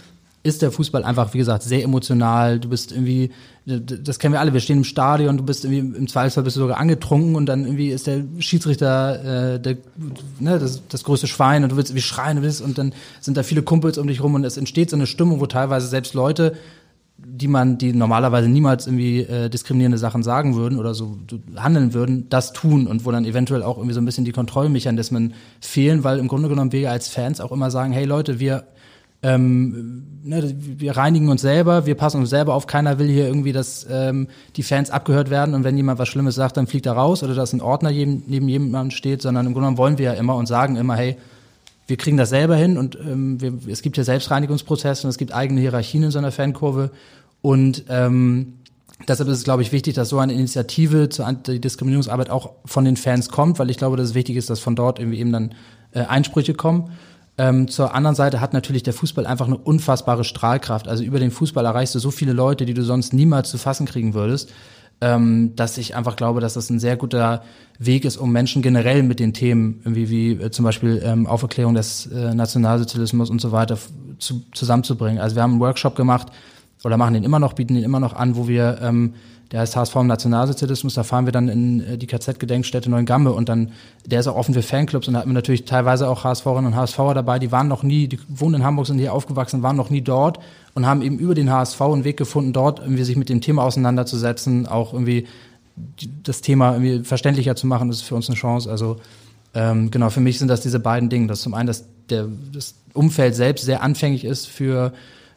[0.44, 2.58] ist der Fußball einfach, wie gesagt, sehr emotional.
[2.58, 3.30] Du bist irgendwie,
[3.64, 6.60] das kennen wir alle, wir stehen im Stadion, du bist irgendwie, im Zweifelsfall bist du
[6.60, 9.76] sogar angetrunken und dann irgendwie ist der Schiedsrichter äh, der,
[10.40, 13.36] ne, das, das größte Schwein und du willst irgendwie schreien du willst, und dann sind
[13.36, 16.14] da viele Kumpels um dich rum und es entsteht so eine Stimmung, wo teilweise selbst
[16.14, 16.56] Leute
[17.24, 21.18] die man, die normalerweise niemals irgendwie äh, diskriminierende Sachen sagen würden oder so
[21.56, 25.34] handeln würden, das tun und wo dann eventuell auch irgendwie so ein bisschen die Kontrollmechanismen
[25.60, 28.64] fehlen, weil im Grunde genommen wir als Fans auch immer sagen, hey Leute, wir
[29.24, 33.52] ähm, ne, wir reinigen uns selber, wir passen uns selber auf, keiner will hier irgendwie,
[33.52, 36.94] dass ähm, die Fans abgehört werden und wenn jemand was Schlimmes sagt, dann fliegt er
[36.94, 40.06] raus oder dass ein Ordner jedem, neben jemandem steht, sondern im Grunde genommen wollen wir
[40.06, 41.16] ja immer und sagen immer, hey,
[41.86, 45.34] wir kriegen das selber hin und ähm, wir, es gibt ja Selbstreinigungsprozesse und es gibt
[45.34, 46.90] eigene Hierarchien in so einer Fankurve
[47.40, 48.54] und ähm,
[49.08, 52.96] deshalb ist es, glaube ich, wichtig, dass so eine Initiative zur Antidiskriminierungsarbeit auch von den
[52.96, 55.54] Fans kommt, weil ich glaube, dass es wichtig ist, dass von dort irgendwie eben dann
[55.92, 56.90] äh, Einsprüche kommen.
[57.38, 60.86] Ähm, zur anderen Seite hat natürlich der Fußball einfach eine unfassbare Strahlkraft.
[60.86, 63.86] Also über den Fußball erreichst du so viele Leute, die du sonst niemals zu fassen
[63.86, 64.52] kriegen würdest
[65.02, 67.42] ähm, dass ich einfach glaube, dass das ein sehr guter
[67.86, 71.74] Weg ist, um Menschen generell mit den Themen, irgendwie wie äh, zum Beispiel ähm, Auferklärung
[71.74, 73.78] des äh, Nationalsozialismus und so weiter
[74.18, 75.20] zu, zusammenzubringen.
[75.20, 76.28] Also wir haben einen Workshop gemacht
[76.84, 79.14] oder machen den immer noch, bieten den immer noch an, wo wir ähm,
[79.52, 83.50] der heißt HSV im Nationalsozialismus, da fahren wir dann in äh, die KZ-Gedenkstätte Neuengamme und
[83.50, 83.72] dann,
[84.06, 86.76] der ist auch offen für Fanclubs und da hatten wir natürlich teilweise auch HSVerinnen und
[86.76, 89.90] HSVer dabei, die waren noch nie, die wohnen in Hamburg, sind hier aufgewachsen, waren noch
[89.90, 90.38] nie dort
[90.74, 93.62] und haben eben über den HSV einen Weg gefunden, dort irgendwie sich mit dem Thema
[93.64, 95.26] auseinanderzusetzen, auch irgendwie
[96.22, 98.70] das Thema irgendwie verständlicher zu machen, ist für uns eine Chance.
[98.70, 98.98] Also
[99.54, 101.26] ähm, genau, für mich sind das diese beiden Dinge.
[101.26, 104.92] Das zum einen, dass der, das Umfeld selbst sehr anfänglich ist für,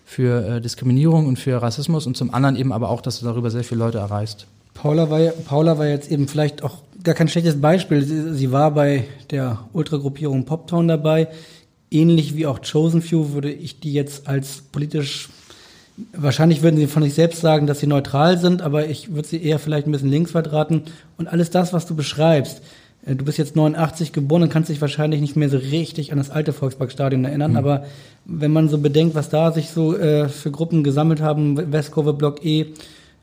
[0.06, 3.50] für äh, Diskriminierung und für Rassismus und zum anderen eben aber auch, dass du darüber
[3.50, 4.48] sehr viele Leute erreichst.
[4.74, 8.04] Paula war, Paula war jetzt eben vielleicht auch gar kein schlechtes Beispiel.
[8.04, 11.30] Sie, sie war bei der Ultragruppierung Poptown dabei.
[11.92, 15.30] Ähnlich wie auch Chosen Few würde ich die jetzt als politisch
[16.14, 19.42] Wahrscheinlich würden sie von sich selbst sagen, dass sie neutral sind, aber ich würde sie
[19.42, 20.84] eher vielleicht ein bisschen links verdrahten.
[21.18, 22.62] Und alles das, was du beschreibst,
[23.06, 26.18] äh, du bist jetzt 89 geboren und kannst dich wahrscheinlich nicht mehr so richtig an
[26.18, 27.58] das alte Volksparkstadion erinnern, mhm.
[27.58, 27.86] aber
[28.26, 32.44] wenn man so bedenkt, was da sich so äh, für Gruppen gesammelt haben, Westkurve, Block
[32.44, 32.74] E,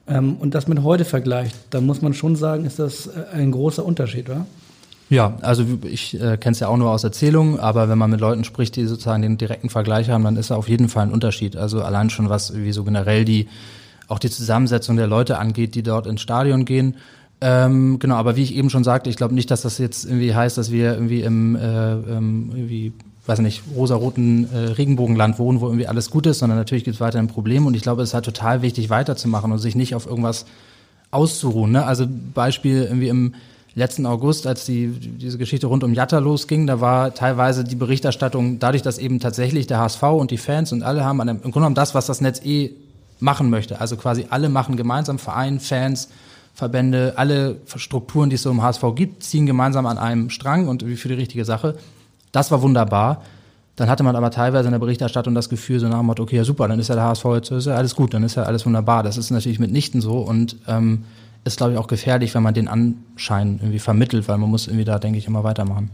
[0.08, 3.52] ähm, und das mit heute vergleicht, dann muss man schon sagen, ist das äh, ein
[3.52, 4.46] großer Unterschied, oder?
[5.12, 8.22] Ja, also ich äh, kenne es ja auch nur aus Erzählungen, aber wenn man mit
[8.22, 11.12] Leuten spricht, die sozusagen den direkten Vergleich haben, dann ist da auf jeden Fall ein
[11.12, 11.55] Unterschied.
[11.55, 13.46] Also allein schon was wie so generell die
[14.09, 16.96] auch die Zusammensetzung der Leute angeht, die dort ins Stadion gehen.
[17.42, 20.35] Ähm, genau, aber wie ich eben schon sagte, ich glaube nicht, dass das jetzt irgendwie
[20.35, 22.94] heißt, dass wir irgendwie im äh, ähm, irgendwie
[23.27, 27.01] weiß nicht, rosaroten äh, Regenbogenland wohnen, wo irgendwie alles gut ist, sondern natürlich gibt es
[27.03, 30.07] weiterhin Probleme und ich glaube, es ist halt total wichtig, weiterzumachen und sich nicht auf
[30.07, 30.46] irgendwas
[31.11, 31.72] auszuruhen.
[31.72, 31.85] Ne?
[31.85, 33.35] Also Beispiel irgendwie im
[33.74, 38.58] letzten August, als die, diese Geschichte rund um Jatta losging, da war teilweise die Berichterstattung,
[38.58, 41.42] dadurch, dass eben tatsächlich der HSV und die Fans und alle haben an dem, im
[41.42, 42.72] Grunde genommen das, was das Netz eh
[43.20, 43.80] machen möchte.
[43.80, 46.08] Also quasi alle machen gemeinsam, Verein, Fans,
[46.54, 50.82] Verbände, alle Strukturen, die es so im HSV gibt, ziehen gemeinsam an einem Strang und
[50.82, 51.76] für die richtige Sache.
[52.30, 53.22] Das war wunderbar.
[53.76, 56.37] Dann hatte man aber teilweise in der Berichterstattung das Gefühl, so nach dem Motto, okay,
[56.37, 58.42] ja super, dann ist ja der HSV jetzt, ist ja alles gut, dann ist ja
[58.42, 59.02] alles wunderbar.
[59.02, 61.04] Das ist natürlich mitnichten so und ähm,
[61.44, 64.85] ist, glaube ich, auch gefährlich, wenn man den Anschein irgendwie vermittelt, weil man muss irgendwie
[64.85, 65.90] da, denke ich, immer weitermachen.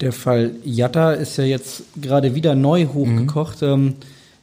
[0.00, 3.62] Der Fall Jatta ist ja jetzt gerade wieder neu hochgekocht.
[3.62, 3.94] Mhm.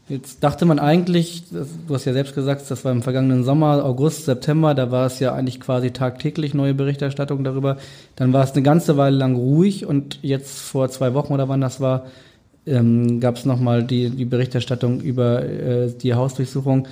[0.08, 4.26] Jetzt dachte man eigentlich, du hast ja selbst gesagt, das war im vergangenen Sommer, August,
[4.26, 7.78] September, da war es ja eigentlich quasi tagtäglich neue Berichterstattung darüber.
[8.16, 11.62] Dann war es eine ganze Weile lang ruhig und jetzt vor zwei Wochen oder wann
[11.62, 12.06] das war,
[12.68, 16.88] ähm, gab es nochmal die, die Berichterstattung über äh, die Hausdurchsuchung.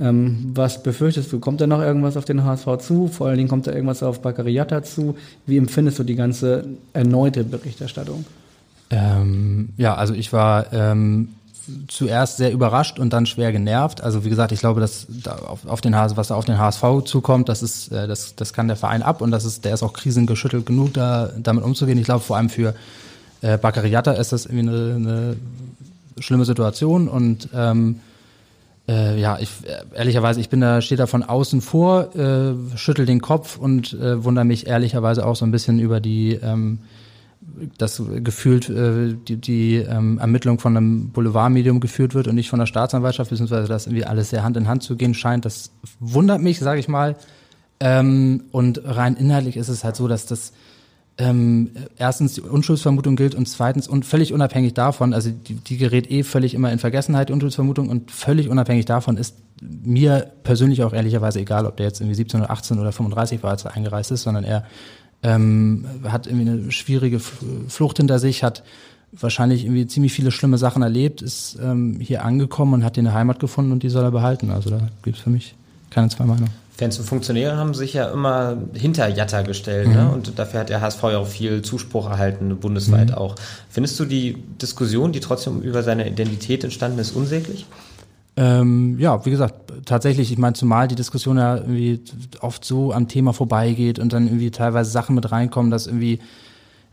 [0.00, 1.38] Ähm, was befürchtest du?
[1.38, 3.08] Kommt da noch irgendwas auf den HSV zu?
[3.08, 5.16] Vor allen Dingen kommt da irgendwas auf Bakariata zu?
[5.46, 8.24] Wie empfindest du die ganze erneute Berichterstattung?
[8.90, 11.28] Ähm, ja, also ich war ähm,
[11.88, 14.02] zuerst sehr überrascht und dann schwer genervt.
[14.02, 16.58] Also wie gesagt, ich glaube, dass da auf, auf den HS, was da auf den
[16.58, 19.74] HSV zukommt, das ist, äh, das, das kann der Verein ab und das ist, der
[19.74, 21.98] ist auch krisengeschüttelt genug, da damit umzugehen.
[21.98, 22.74] Ich glaube, vor allem für
[23.42, 25.36] äh, Bakariata ist das irgendwie eine, eine
[26.18, 28.00] schlimme Situation und ähm,
[28.92, 29.50] äh, ja, ich
[29.94, 34.22] ehrlicherweise, ich bin da, stehe da von außen vor, äh, schüttel den Kopf und äh,
[34.22, 36.80] wundere mich ehrlicherweise auch so ein bisschen über die ähm,
[37.78, 42.58] das gefühlt äh, die, die ähm, Ermittlung von einem Boulevardmedium geführt wird und nicht von
[42.58, 45.44] der Staatsanwaltschaft, beziehungsweise dass irgendwie alles sehr Hand in Hand zu gehen scheint.
[45.44, 47.16] Das wundert mich, sage ich mal.
[47.80, 50.52] Ähm, und rein inhaltlich ist es halt so, dass das
[51.22, 56.10] ähm, erstens die Unschuldsvermutung gilt und zweitens und völlig unabhängig davon, also die, die gerät
[56.10, 60.92] eh völlig immer in Vergessenheit, die Unschuldsvermutung und völlig unabhängig davon ist mir persönlich auch
[60.92, 64.10] ehrlicherweise egal, ob der jetzt irgendwie 17 oder 18 oder 35 war, als er eingereist
[64.10, 64.64] ist, sondern er
[65.22, 68.64] ähm, hat irgendwie eine schwierige Flucht hinter sich, hat
[69.12, 73.14] wahrscheinlich irgendwie ziemlich viele schlimme Sachen erlebt, ist ähm, hier angekommen und hat hier eine
[73.14, 74.50] Heimat gefunden und die soll er behalten.
[74.50, 75.54] Also da gibt es für mich
[75.90, 76.61] keine zwei Meinungen.
[76.82, 79.94] Fans und Funktionäre haben sich ja immer hinter Jatta gestellt ne?
[79.94, 80.00] mhm.
[80.00, 80.10] ne?
[80.12, 83.14] und dafür hat der HSV ja auch viel Zuspruch erhalten, bundesweit mhm.
[83.14, 83.36] auch.
[83.70, 87.66] Findest du die Diskussion, die trotzdem über seine Identität entstanden ist, unsäglich?
[88.36, 92.00] Ähm, ja, wie gesagt, tatsächlich, ich meine, zumal die Diskussion ja irgendwie
[92.40, 96.18] oft so am Thema vorbeigeht und dann irgendwie teilweise Sachen mit reinkommen, dass irgendwie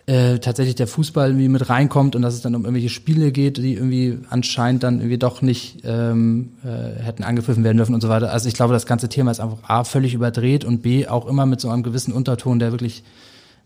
[0.09, 3.57] äh, tatsächlich der Fußball irgendwie mit reinkommt und dass es dann um irgendwelche Spiele geht,
[3.57, 8.09] die irgendwie anscheinend dann irgendwie doch nicht ähm, äh, hätten angepfiffen werden dürfen und so
[8.09, 8.31] weiter.
[8.33, 11.45] Also ich glaube, das ganze Thema ist einfach A, völlig überdreht und B, auch immer
[11.45, 13.03] mit so einem gewissen Unterton, der wirklich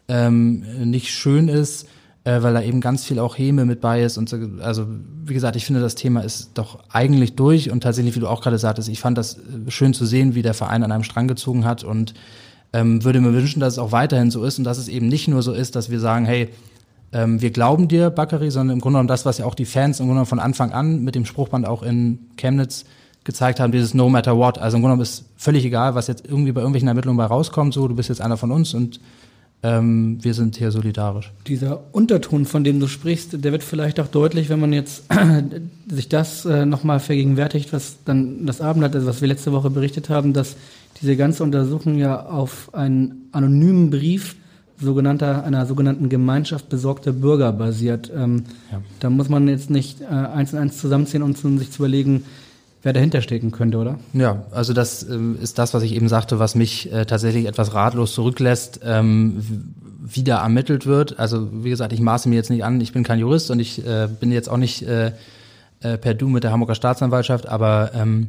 [0.09, 1.87] ähm, nicht schön ist,
[2.25, 4.37] äh, weil da eben ganz viel auch Häme mit bei ist und so.
[4.59, 4.85] Also
[5.23, 8.41] wie gesagt, ich finde, das Thema ist doch eigentlich durch und tatsächlich, wie du auch
[8.41, 11.29] gerade sagtest, ich fand das äh, schön zu sehen, wie der Verein an einem Strang
[11.29, 12.13] gezogen hat und
[12.73, 15.27] ähm, würde mir wünschen, dass es auch weiterhin so ist und dass es eben nicht
[15.27, 16.49] nur so ist, dass wir sagen, hey,
[17.13, 19.99] ähm, wir glauben dir, Bakary, sondern im Grunde genommen das, was ja auch die Fans
[19.99, 22.85] im Grunde genommen von Anfang an mit dem Spruchband auch in Chemnitz
[23.23, 24.57] gezeigt haben, dieses No matter what.
[24.57, 27.73] Also im Grunde genommen ist völlig egal, was jetzt irgendwie bei irgendwelchen Ermittlungen bei rauskommt,
[27.73, 28.99] so, du bist jetzt einer von uns und
[29.61, 31.31] ähm, wir sind hier solidarisch.
[31.47, 35.05] Dieser Unterton, von dem du sprichst, der wird vielleicht auch deutlich, wenn man jetzt
[35.89, 40.09] sich das äh, nochmal vergegenwärtigt, was dann das Abendblatt, also was wir letzte Woche berichtet
[40.09, 40.57] haben, dass
[41.01, 44.35] diese ganze Untersuchung ja auf einen anonymen Brief
[44.77, 48.11] sogenannter, einer sogenannten Gemeinschaft besorgter Bürger basiert.
[48.15, 48.81] Ähm, ja.
[48.99, 52.23] Da muss man jetzt nicht äh, eins und eins zusammenziehen und um sich zu überlegen,
[52.81, 53.99] wer dahinter stecken könnte, oder?
[54.13, 57.73] Ja, also das ähm, ist das, was ich eben sagte, was mich äh, tatsächlich etwas
[57.73, 59.41] ratlos zurücklässt, ähm,
[60.05, 61.17] wie da ermittelt wird.
[61.17, 63.85] Also wie gesagt, ich maße mir jetzt nicht an, ich bin kein Jurist und ich
[63.85, 65.13] äh, bin jetzt auch nicht äh,
[65.79, 68.27] äh, per Du mit der Hamburger Staatsanwaltschaft, aber ähm,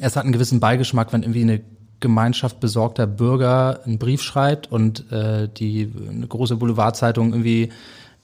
[0.00, 1.60] es hat einen gewissen Beigeschmack, wenn irgendwie eine
[2.06, 7.70] Gemeinschaft besorgter Bürger einen Brief schreibt und äh, die eine große Boulevardzeitung irgendwie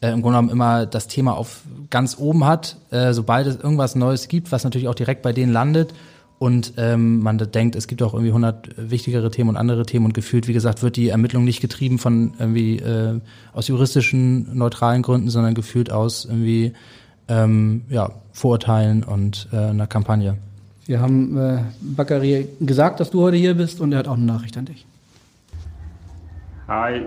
[0.01, 3.95] äh, im Grunde genommen immer das Thema auf ganz oben hat, äh, sobald es irgendwas
[3.95, 5.93] Neues gibt, was natürlich auch direkt bei denen landet
[6.43, 10.13] und ähm, man denkt, es gibt auch irgendwie 100 wichtigere Themen und andere Themen und
[10.13, 13.21] gefühlt, wie gesagt, wird die Ermittlung nicht getrieben von irgendwie äh,
[13.53, 16.73] aus juristischen neutralen Gründen, sondern gefühlt aus irgendwie
[17.29, 20.37] ähm, ja, Vorurteilen und äh, einer Kampagne.
[20.93, 24.27] Wir haben äh, Bakary gesagt, dass du heute hier bist und er hat auch eine
[24.27, 24.85] Nachricht an dich.
[26.69, 27.07] Hi,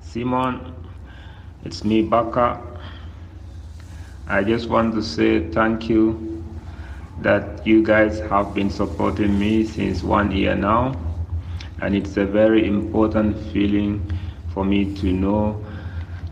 [0.00, 0.60] Simon.
[1.64, 2.60] It's me, Baka.
[4.28, 6.14] I just want to say thank you
[7.24, 10.92] that you guys have been supporting me since one year now.
[11.80, 14.00] And it's a very important feeling
[14.54, 15.60] for me to know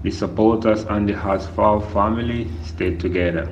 [0.04, 3.48] the supporters and the Hasfau family stay together.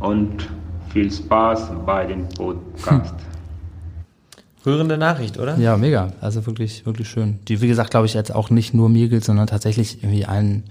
[0.00, 0.48] Und
[0.94, 3.14] viel Spaß bei dem Podcast.
[4.64, 5.58] Rührende Nachricht, oder?
[5.58, 6.12] Ja, mega.
[6.20, 7.40] Also wirklich, wirklich schön.
[7.48, 10.62] Die, wie gesagt, glaube ich, jetzt auch nicht nur mir gilt, sondern tatsächlich irgendwie allen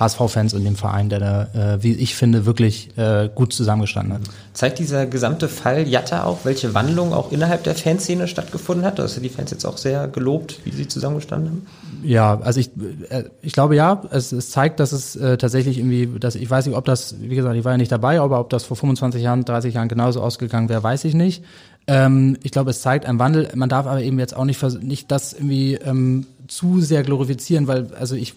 [0.00, 4.22] HSV-Fans und dem Verein, der da, äh, wie ich finde, wirklich äh, gut zusammengestanden hat.
[4.54, 8.98] Zeigt dieser gesamte Fall Jatta auch, welche Wandlung auch innerhalb der Fanszene stattgefunden hat?
[8.98, 11.66] Hast die Fans jetzt auch sehr gelobt, wie sie zusammengestanden haben?
[12.02, 12.70] Ja, also ich,
[13.10, 16.66] äh, ich glaube ja, es, es zeigt, dass es äh, tatsächlich irgendwie, dass ich weiß
[16.66, 19.22] nicht, ob das, wie gesagt, ich war ja nicht dabei, aber ob das vor 25
[19.22, 21.44] Jahren, 30 Jahren genauso ausgegangen wäre, weiß ich nicht.
[21.86, 23.48] Ähm, ich glaube, es zeigt einen Wandel.
[23.54, 27.88] Man darf aber eben jetzt auch nicht, nicht das irgendwie ähm, zu sehr glorifizieren, weil,
[27.98, 28.34] also ich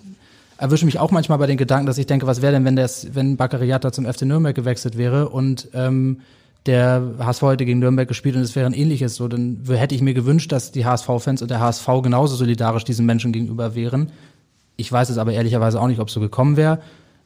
[0.64, 3.14] erwische mich auch manchmal bei den Gedanken, dass ich denke, was wäre denn, wenn das,
[3.14, 6.22] wenn Baccariata zum FC Nürnberg gewechselt wäre und ähm,
[6.66, 10.02] der HSV heute gegen Nürnberg gespielt und es wäre ein ähnliches so, dann hätte ich
[10.02, 14.14] mir gewünscht, dass die HSV-Fans und der HSV genauso solidarisch diesen Menschen gegenüber wären.
[14.78, 16.80] Ich weiß es aber ehrlicherweise auch nicht, ob es so gekommen wäre.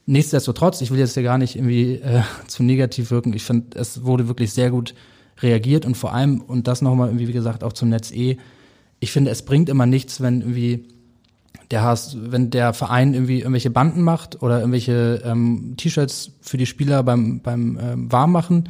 [0.06, 3.32] Nichtsdestotrotz, ich will jetzt hier gar nicht irgendwie äh, zu negativ wirken.
[3.34, 4.96] Ich finde, es wurde wirklich sehr gut
[5.40, 8.36] reagiert und vor allem, und das nochmal irgendwie, wie gesagt, auch zum Netz E,
[8.98, 10.88] ich finde, es bringt immer nichts, wenn irgendwie
[11.70, 16.66] der hast, wenn der Verein irgendwie irgendwelche Banden macht oder irgendwelche ähm, T-Shirts für die
[16.66, 18.68] Spieler beim, beim ähm, Warmmachen.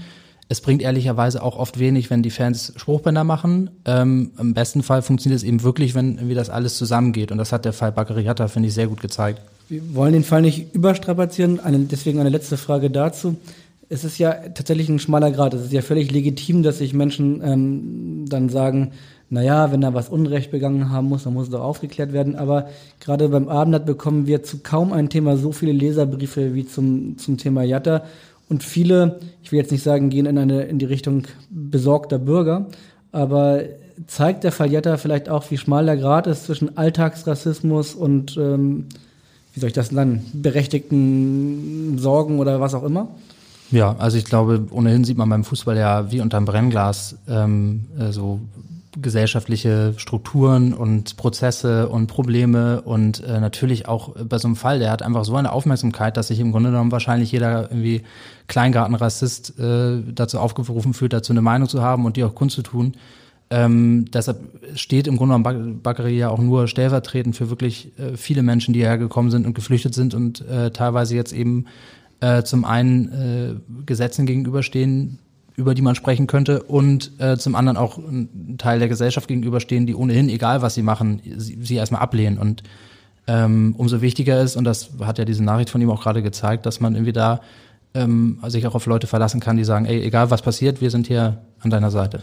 [0.49, 3.71] Es bringt ehrlicherweise auch oft wenig, wenn die Fans Spruchbänder machen.
[3.85, 7.31] Ähm, Im besten Fall funktioniert es eben wirklich, wenn irgendwie das alles zusammengeht.
[7.31, 9.43] Und das hat der Fall Baccariata, finde ich, sehr gut gezeigt.
[9.69, 11.61] Wir wollen den Fall nicht überstrapazieren.
[11.61, 13.37] Eine, deswegen eine letzte Frage dazu.
[13.91, 15.53] Es ist ja tatsächlich ein schmaler Grad.
[15.53, 18.93] Es ist ja völlig legitim, dass sich Menschen ähm, dann sagen,
[19.31, 22.37] naja, wenn er was Unrecht begangen haben muss, dann muss es doch aufgeklärt werden.
[22.37, 22.69] Aber
[23.01, 27.37] gerade beim Abendblatt bekommen wir zu kaum ein Thema so viele Leserbriefe wie zum, zum
[27.37, 28.05] Thema Jatta.
[28.49, 32.67] Und viele, ich will jetzt nicht sagen, gehen in eine, in die Richtung besorgter Bürger.
[33.13, 33.61] Aber
[34.07, 38.87] zeigt der Fall Jatta vielleicht auch, wie schmal der Grad ist zwischen Alltagsrassismus und, ähm,
[39.53, 43.09] wie soll ich das nennen, berechtigten Sorgen oder was auch immer?
[43.71, 48.13] Ja, also ich glaube, ohnehin sieht man beim Fußball ja wie unterm Brennglas ähm, äh,
[48.13, 48.41] so
[49.01, 54.91] gesellschaftliche Strukturen und Prozesse und Probleme und äh, natürlich auch bei so einem Fall, der
[54.91, 58.03] hat einfach so eine Aufmerksamkeit, dass sich im Grunde genommen wahrscheinlich jeder irgendwie
[58.47, 62.95] Kleingartenrassist äh, dazu aufgerufen fühlt, dazu eine Meinung zu haben und die auch kundzutun.
[63.51, 64.41] Ähm, deshalb
[64.75, 68.83] steht im Grunde genommen Bakary ja auch nur stellvertretend für wirklich äh, viele Menschen, die
[68.83, 71.65] hergekommen sind und geflüchtet sind und äh, teilweise jetzt eben
[72.21, 75.19] äh, zum einen äh, Gesetzen gegenüberstehen,
[75.59, 79.87] über die man sprechen könnte, und äh, zum anderen auch ein Teil der Gesellschaft gegenüberstehen,
[79.87, 82.39] die ohnehin, egal was sie machen, sie, sie erstmal ablehnen.
[82.39, 82.63] Und
[83.27, 86.65] ähm, umso wichtiger ist, und das hat ja diese Nachricht von ihm auch gerade gezeigt,
[86.65, 87.41] dass man irgendwie da
[87.93, 91.09] ähm, sich auch auf Leute verlassen kann, die sagen, ey, egal was passiert, wir sind
[91.09, 92.21] hier an deiner Seite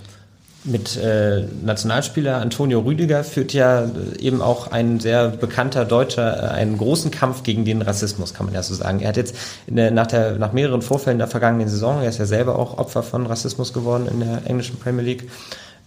[0.65, 6.47] mit äh, Nationalspieler Antonio Rüdiger führt ja äh, eben auch ein sehr bekannter Deutscher äh,
[6.47, 8.99] einen großen Kampf gegen den Rassismus, kann man ja so sagen.
[8.99, 9.35] Er hat jetzt
[9.67, 13.03] der, nach, der, nach mehreren Vorfällen der vergangenen Saison, er ist ja selber auch Opfer
[13.03, 15.29] von Rassismus geworden in der englischen Premier League,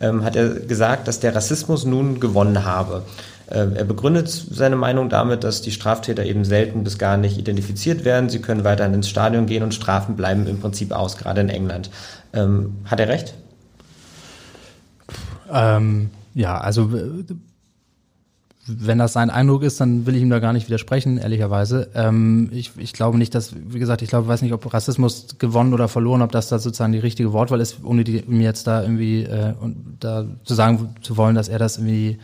[0.01, 3.03] ähm, hat er gesagt, dass der Rassismus nun gewonnen habe.
[3.51, 8.05] Äh, er begründet seine Meinung damit, dass die Straftäter eben selten bis gar nicht identifiziert
[8.05, 8.29] werden.
[8.29, 11.91] Sie können weiterhin ins Stadion gehen und Strafen bleiben im Prinzip aus, gerade in England.
[12.33, 13.35] Ähm, hat er recht?
[15.51, 16.91] Ähm, ja, also
[18.69, 21.89] wenn das sein Eindruck ist, dann will ich ihm da gar nicht widersprechen, ehrlicherweise.
[21.95, 25.73] Ähm, ich, ich glaube nicht, dass, wie gesagt, ich glaube, weiß nicht, ob Rassismus gewonnen
[25.73, 29.23] oder verloren, ob das da sozusagen die richtige Wortwahl ist, ohne die, jetzt da irgendwie
[29.23, 32.19] äh, und da zu sagen zu wollen, dass er das irgendwie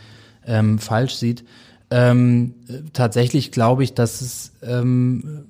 [0.46, 1.44] ähm, falsch sieht.
[1.90, 2.54] Ähm,
[2.92, 5.46] tatsächlich glaube ich, dass es ähm,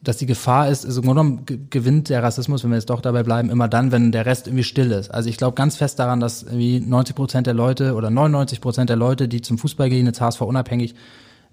[0.00, 3.00] dass die Gefahr ist, also im Grunde genommen gewinnt der Rassismus, wenn wir jetzt doch
[3.00, 5.10] dabei bleiben, immer dann, wenn der Rest irgendwie still ist.
[5.10, 8.90] Also ich glaube ganz fest daran, dass irgendwie 90 Prozent der Leute oder 99 Prozent
[8.90, 10.94] der Leute, die zum Fußball gehen, jetzt HSV unabhängig,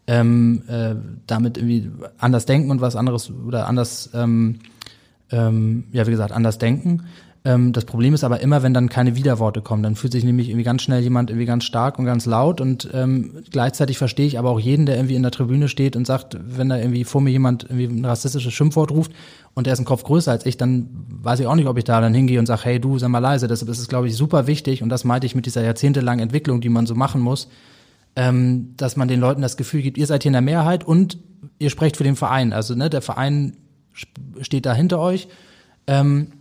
[0.07, 4.59] ähm, äh, damit irgendwie anders denken und was anderes oder anders, ähm,
[5.31, 7.05] ähm, ja wie gesagt, anders denken.
[7.45, 10.49] Ähm, das Problem ist aber immer, wenn dann keine Widerworte kommen, dann fühlt sich nämlich
[10.49, 14.39] irgendwie ganz schnell jemand irgendwie ganz stark und ganz laut und ähm, gleichzeitig verstehe ich
[14.39, 17.21] aber auch jeden, der irgendwie in der Tribüne steht und sagt, wenn da irgendwie vor
[17.21, 19.11] mir jemand irgendwie ein rassistisches Schimpfwort ruft
[19.53, 21.83] und der ist ein Kopf größer als ich, dann weiß ich auch nicht, ob ich
[21.83, 23.47] da dann hingehe und sage, hey du, sei mal leise.
[23.47, 26.61] Deshalb ist es, glaube ich, super wichtig und das meinte ich mit dieser jahrzehntelangen Entwicklung,
[26.61, 27.47] die man so machen muss,
[28.15, 31.19] ähm, dass man den Leuten das Gefühl gibt, ihr seid hier in der Mehrheit und
[31.59, 32.53] ihr sprecht für den Verein.
[32.53, 33.57] Also ne, der Verein
[34.41, 35.27] steht da hinter euch.
[35.85, 36.31] Ähm,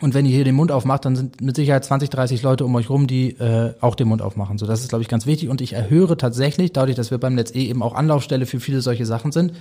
[0.00, 2.74] und wenn ihr hier den Mund aufmacht, dann sind mit Sicherheit 20, 30 Leute um
[2.74, 4.56] euch rum, die äh, auch den Mund aufmachen.
[4.56, 5.48] So, das ist, glaube ich, ganz wichtig.
[5.48, 8.80] Und ich erhöre tatsächlich, dadurch, dass wir beim Netz eh eben auch Anlaufstelle für viele
[8.80, 9.52] solche Sachen sind,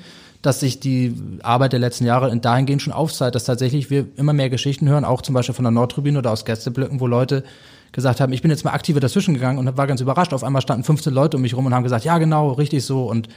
[0.41, 4.49] dass sich die Arbeit der letzten Jahre dahingehend schon aufzeigt, dass tatsächlich wir immer mehr
[4.49, 7.43] Geschichten hören, auch zum Beispiel von der Nordtribüne oder aus Gästeblöcken, wo Leute
[7.91, 10.31] gesagt haben, ich bin jetzt mal aktiver dazwischen gegangen und war ganz überrascht.
[10.31, 13.05] Auf einmal standen 15 Leute um mich rum und haben gesagt, ja genau, richtig so.
[13.05, 13.27] Und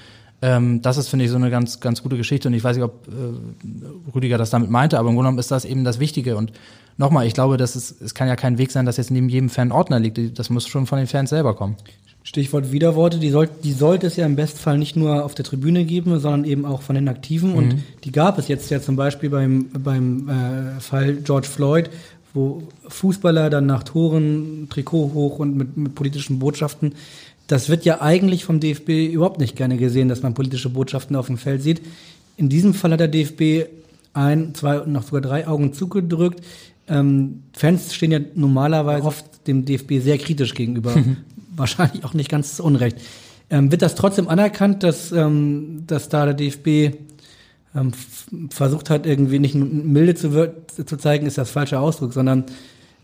[0.43, 2.49] ähm, das ist, finde ich, so eine ganz, ganz gute Geschichte.
[2.49, 5.51] Und ich weiß nicht, ob äh, Rüdiger das damit meinte, aber im Grunde genommen ist
[5.51, 6.37] das eben das Wichtige.
[6.37, 6.53] Und
[6.97, 9.49] nochmal, ich glaube, dass es, es kann ja kein Weg sein, dass jetzt neben jedem
[9.49, 10.39] Fan Ordner liegt.
[10.39, 11.77] Das muss schon von den Fans selber kommen.
[12.25, 15.85] Stichwort Widerworte, die, soll, die sollte es ja im Bestfall nicht nur auf der Tribüne
[15.85, 17.51] geben, sondern eben auch von den Aktiven.
[17.51, 17.57] Mhm.
[17.57, 17.75] Und
[18.05, 21.91] die gab es jetzt ja zum Beispiel beim, beim äh, Fall George Floyd,
[22.33, 26.95] wo Fußballer dann nach Toren, Trikot hoch und mit, mit politischen Botschaften.
[27.49, 31.27] Das wird ja eigentlich vom DFB überhaupt nicht gerne gesehen, dass man politische Botschaften auf
[31.27, 31.83] dem Feld sieht.
[32.37, 33.69] In diesem Fall hat der DFB
[34.15, 36.41] ein, zwei und noch sogar drei Augen zugedrückt.
[36.89, 40.95] Ähm, Fans stehen ja normalerweise oft dem DFB sehr kritisch gegenüber.
[41.57, 42.99] Wahrscheinlich auch nicht ganz zu Unrecht.
[43.51, 46.97] Ähm, wird das trotzdem anerkannt, dass, ähm, dass da der DFB
[47.75, 47.93] ähm,
[48.51, 52.45] versucht hat, irgendwie nicht milde zu, zu zeigen, ist das falsche Ausdruck, sondern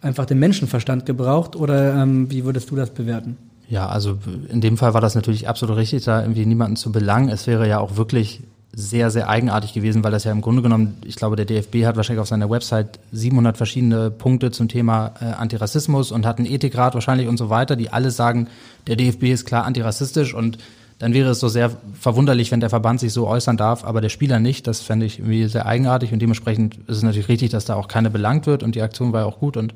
[0.01, 1.57] einfach den Menschenverstand gebraucht?
[1.57, 3.37] Oder ähm, wie würdest du das bewerten?
[3.69, 7.29] Ja, also in dem Fall war das natürlich absolut richtig, da irgendwie niemanden zu belangen.
[7.29, 8.41] Es wäre ja auch wirklich
[8.73, 11.97] sehr, sehr eigenartig gewesen, weil das ja im Grunde genommen, ich glaube, der DFB hat
[11.97, 16.95] wahrscheinlich auf seiner Website 700 verschiedene Punkte zum Thema äh, Antirassismus und hat einen Ethikrat
[16.95, 18.49] wahrscheinlich und so weiter, die alle sagen,
[18.87, 20.59] der DFB ist klar antirassistisch und
[20.99, 24.09] dann wäre es so sehr verwunderlich, wenn der Verband sich so äußern darf, aber der
[24.09, 24.67] Spieler nicht.
[24.67, 27.89] Das fände ich irgendwie sehr eigenartig und dementsprechend ist es natürlich richtig, dass da auch
[27.89, 29.75] keine belangt wird und die Aktion war ja auch gut und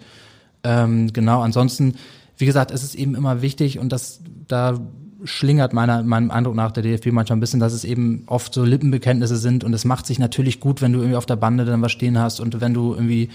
[0.65, 1.95] ähm, genau, ansonsten,
[2.37, 4.79] wie gesagt, es ist eben immer wichtig und das da
[5.25, 8.65] schlingert meiner, meinem Eindruck nach der DFB manchmal ein bisschen, dass es eben oft so
[8.65, 11.83] Lippenbekenntnisse sind und es macht sich natürlich gut, wenn du irgendwie auf der Bande dann
[11.83, 13.29] was stehen hast und wenn du irgendwie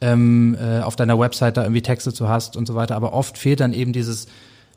[0.00, 2.96] ähm, äh, auf deiner Website da irgendwie Texte zu hast und so weiter.
[2.96, 4.26] Aber oft fehlt dann eben dieses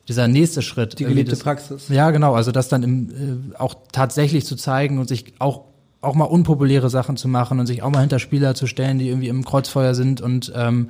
[0.08, 1.00] dieser nächste Schritt.
[1.00, 1.88] Die gelebte das, Praxis.
[1.88, 2.34] Ja, genau.
[2.34, 3.10] Also das dann im,
[3.54, 5.62] äh, auch tatsächlich zu zeigen und sich auch
[6.02, 9.08] auch mal unpopuläre Sachen zu machen und sich auch mal hinter Spieler zu stellen, die
[9.08, 10.90] irgendwie im Kreuzfeuer sind und ähm,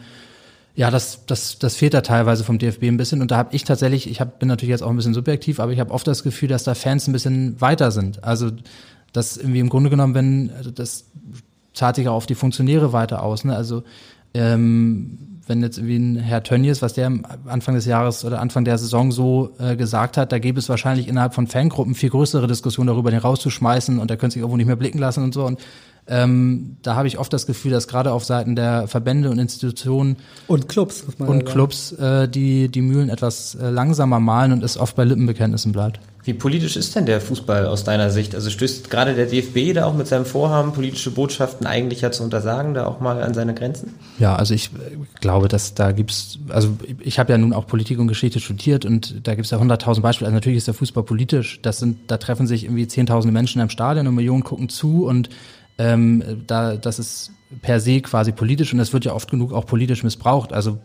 [0.75, 3.21] ja, das, das, das fehlt da teilweise vom DFB ein bisschen.
[3.21, 5.71] Und da habe ich tatsächlich, ich hab, bin natürlich jetzt auch ein bisschen subjektiv, aber
[5.71, 8.23] ich habe oft das Gefühl, dass da Fans ein bisschen weiter sind.
[8.23, 8.49] Also
[9.11, 11.05] das irgendwie im Grunde genommen, wenn das
[11.73, 13.43] zahlt sich auch auf die Funktionäre weiter aus.
[13.43, 13.55] Ne?
[13.55, 13.83] Also
[14.33, 17.11] ähm, wenn jetzt irgendwie ein Herr Tönnies, was der
[17.45, 21.07] Anfang des Jahres oder Anfang der Saison so äh, gesagt hat, da gäbe es wahrscheinlich
[21.07, 24.67] innerhalb von Fangruppen viel größere Diskussionen darüber, den rauszuschmeißen und der könnte sich irgendwo nicht
[24.67, 25.45] mehr blicken lassen und so.
[25.45, 25.59] Und
[26.07, 30.17] ähm, da habe ich oft das Gefühl, dass gerade auf Seiten der Verbände und Institutionen
[30.47, 34.95] und Clubs und Clubs äh, die die Mühlen etwas äh, langsamer malen und es oft
[34.95, 35.99] bei Lippenbekenntnissen bleibt.
[36.25, 38.33] Wie politisch ist denn der Fußball aus deiner Sicht?
[38.33, 42.23] Also stößt gerade der DFB da auch mit seinem Vorhaben, politische Botschaften eigentlich ja zu
[42.23, 43.95] untersagen, da auch mal an seine Grenzen?
[44.19, 44.69] Ja, also ich
[45.19, 49.27] glaube, dass da gibt's, also ich habe ja nun auch Politik und Geschichte studiert und
[49.27, 50.27] da gibt's ja hunderttausend Beispiele.
[50.27, 51.59] Also natürlich ist der Fußball politisch.
[51.61, 55.29] Das sind, da treffen sich irgendwie zehntausende Menschen im Stadion und Millionen gucken zu und
[55.77, 57.31] ähm, da, das ist
[57.61, 60.53] per se quasi politisch und es wird ja oft genug auch politisch missbraucht.
[60.53, 60.79] Also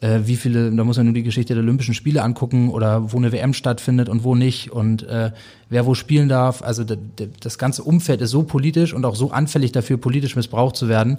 [0.00, 3.16] äh, wie viele, da muss man nur die Geschichte der Olympischen Spiele angucken oder wo
[3.16, 5.30] eine WM stattfindet und wo nicht und äh,
[5.68, 6.62] wer wo spielen darf.
[6.62, 10.88] Also das ganze Umfeld ist so politisch und auch so anfällig dafür, politisch missbraucht zu
[10.88, 11.18] werden,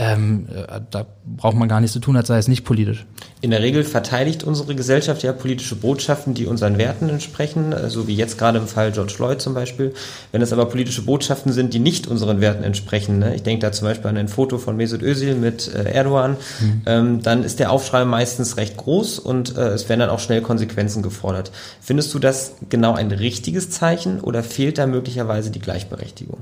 [0.00, 3.04] ähm, äh, da braucht man gar nichts zu tun, als sei es nicht politisch.
[3.40, 8.06] In der Regel verteidigt unsere Gesellschaft ja politische Botschaften, die unseren Werten entsprechen, äh, so
[8.06, 9.92] wie jetzt gerade im Fall George Floyd zum Beispiel.
[10.30, 13.34] Wenn es aber politische Botschaften sind, die nicht unseren Werten entsprechen, ne?
[13.34, 16.82] ich denke da zum Beispiel an ein Foto von Mesut Özil mit äh, Erdogan, mhm.
[16.86, 20.42] ähm, dann ist der Aufschrei meistens recht groß und äh, es werden dann auch schnell
[20.42, 21.50] Konsequenzen gefordert.
[21.80, 26.38] Findest du das genau ein richtiges Zeichen oder fehlt da möglicherweise die Gleichberechtigung?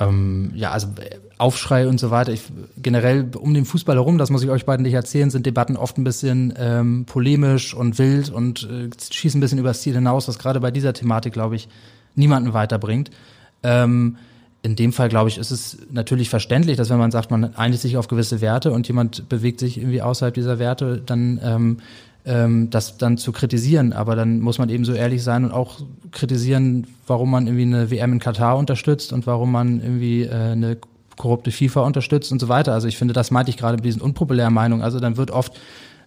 [0.00, 0.88] Ähm, ja, also
[1.38, 2.32] Aufschrei und so weiter.
[2.32, 2.42] Ich,
[2.76, 5.98] generell um den Fußball herum, das muss ich euch beiden nicht erzählen, sind Debatten oft
[5.98, 10.38] ein bisschen ähm, polemisch und wild und äh, schießen ein bisschen übers Ziel hinaus, was
[10.38, 11.68] gerade bei dieser Thematik, glaube ich,
[12.14, 13.10] niemanden weiterbringt.
[13.62, 14.16] Ähm,
[14.62, 17.82] in dem Fall, glaube ich, ist es natürlich verständlich, dass wenn man sagt, man einigt
[17.82, 21.76] sich auf gewisse Werte und jemand bewegt sich irgendwie außerhalb dieser Werte, dann ähm,
[22.24, 23.92] ähm, das dann zu kritisieren.
[23.92, 27.90] Aber dann muss man eben so ehrlich sein und auch kritisieren, warum man irgendwie eine
[27.90, 30.78] WM in Katar unterstützt und warum man irgendwie äh, eine
[31.16, 32.72] korrupte FIFA unterstützt und so weiter.
[32.72, 34.82] Also ich finde, das meinte ich gerade mit diesen unpopulären Meinungen.
[34.82, 35.60] Also dann wird oft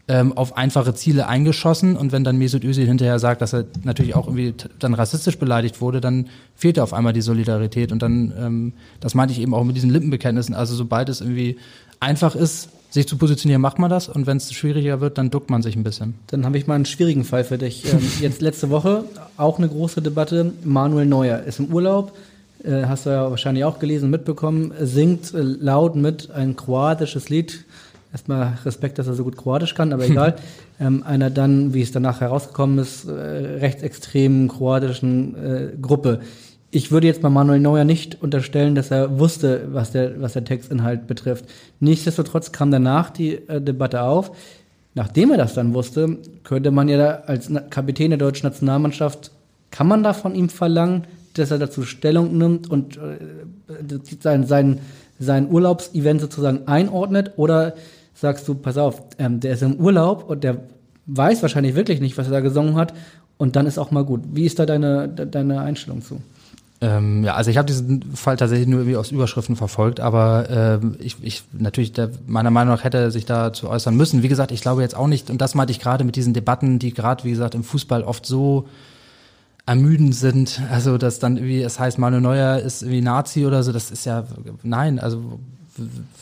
[0.10, 4.16] ähm, auf einfache Ziele eingeschossen und wenn dann Mesut Özil hinterher sagt, dass er natürlich
[4.16, 8.74] auch irgendwie dann rassistisch beleidigt wurde, dann fehlt auf einmal die Solidarität und dann, ähm,
[9.02, 10.56] das meinte ich eben auch mit diesen Lippenbekenntnissen.
[10.56, 11.58] Also sobald es irgendwie
[12.00, 14.10] einfach ist, sich zu positionieren, macht man das.
[14.10, 16.16] Und wenn es schwieriger wird, dann duckt man sich ein bisschen.
[16.28, 17.92] Dann habe ich mal einen schwierigen Fall für dich.
[17.92, 19.04] Ähm, jetzt letzte Woche
[19.36, 20.54] auch eine große Debatte.
[20.64, 22.14] Manuel Neuer ist im Urlaub.
[22.64, 24.72] Äh, hast du ja wahrscheinlich auch gelesen, mitbekommen.
[24.82, 27.66] Singt äh, laut mit ein kroatisches Lied.
[28.12, 30.38] Erstmal Respekt, dass er so gut Kroatisch kann, aber egal.
[30.80, 36.22] ähm, einer dann, wie es danach herausgekommen ist, äh, rechtsextremen kroatischen äh, Gruppe
[36.70, 40.44] ich würde jetzt bei Manuel Neuer nicht unterstellen, dass er wusste, was der, was der
[40.44, 41.46] Textinhalt betrifft.
[41.80, 44.32] Nichtsdestotrotz kam danach die äh, Debatte auf.
[44.94, 49.32] Nachdem er das dann wusste, könnte man ja als Kapitän der deutschen Nationalmannschaft,
[49.70, 51.04] kann man da von ihm verlangen,
[51.36, 54.80] dass er dazu Stellung nimmt und äh, sein, sein,
[55.20, 57.34] sein Urlaubsevent sozusagen einordnet?
[57.38, 57.76] Oder
[58.14, 60.58] sagst du, pass auf, ähm, der ist im Urlaub und der
[61.06, 62.94] weiß wahrscheinlich wirklich nicht, was er da gesungen hat
[63.38, 64.22] und dann ist auch mal gut.
[64.34, 66.22] Wie ist da deine, deine Einstellung zu?
[66.80, 70.96] Ähm, ja, also ich habe diesen Fall tatsächlich nur irgendwie aus Überschriften verfolgt, aber ähm,
[71.00, 74.22] ich, ich natürlich der, meiner Meinung nach hätte er sich dazu äußern müssen.
[74.22, 76.78] Wie gesagt, ich glaube jetzt auch nicht, und das meinte ich gerade mit diesen Debatten,
[76.78, 78.68] die gerade, wie gesagt, im Fußball oft so
[79.66, 80.62] ermüdend sind.
[80.72, 84.06] Also dass dann irgendwie, es heißt, Manuel Neuer ist irgendwie Nazi oder so, das ist
[84.06, 84.26] ja,
[84.62, 85.40] nein, also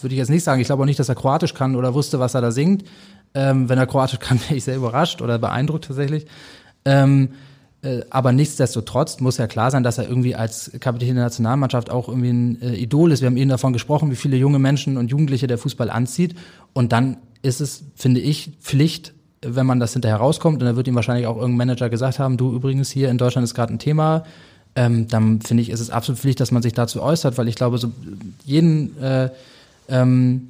[0.02, 0.62] würde ich jetzt nicht sagen.
[0.62, 2.86] Ich glaube auch nicht, dass er Kroatisch kann oder wusste, was er da singt.
[3.34, 6.28] Ähm, wenn er Kroatisch kann, wäre ich sehr überrascht oder beeindruckt tatsächlich.
[6.86, 7.36] Ähm, äh,
[8.10, 12.30] aber nichtsdestotrotz muss ja klar sein, dass er irgendwie als Kapitän der Nationalmannschaft auch irgendwie
[12.30, 13.22] ein äh, Idol ist.
[13.22, 16.36] Wir haben eben davon gesprochen, wie viele junge Menschen und Jugendliche der Fußball anzieht.
[16.74, 20.88] Und dann ist es, finde ich, Pflicht, wenn man das hinterher rauskommt, und da wird
[20.88, 23.80] ihm wahrscheinlich auch irgendein Manager gesagt haben, du übrigens hier in Deutschland ist gerade ein
[23.80, 24.24] Thema,
[24.76, 27.56] ähm, dann finde ich, ist es absolut Pflicht, dass man sich dazu äußert, weil ich
[27.56, 27.92] glaube, so
[28.44, 29.30] jeden äh,
[29.88, 30.50] ähm,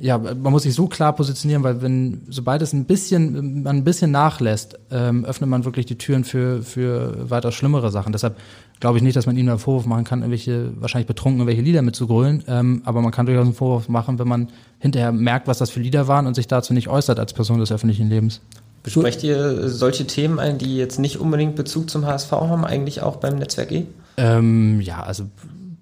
[0.00, 3.84] ja, man muss sich so klar positionieren, weil wenn, sobald es ein bisschen, man ein
[3.84, 8.12] bisschen nachlässt, ähm, öffnet man wirklich die Türen für, für weiter schlimmere Sachen.
[8.12, 8.36] Deshalb
[8.80, 11.82] glaube ich nicht, dass man ihm einen Vorwurf machen kann, irgendwelche, wahrscheinlich betrunken irgendwelche Lieder
[11.82, 15.70] mitzugrölen, ähm, aber man kann durchaus einen Vorwurf machen, wenn man hinterher merkt, was das
[15.70, 18.40] für Lieder waren und sich dazu nicht äußert als Person des öffentlichen Lebens.
[18.82, 23.16] Besprecht ihr solche Themen ein, die jetzt nicht unbedingt Bezug zum HSV haben, eigentlich auch
[23.16, 23.86] beim Netzwerk E?
[24.16, 25.24] Ähm, ja, also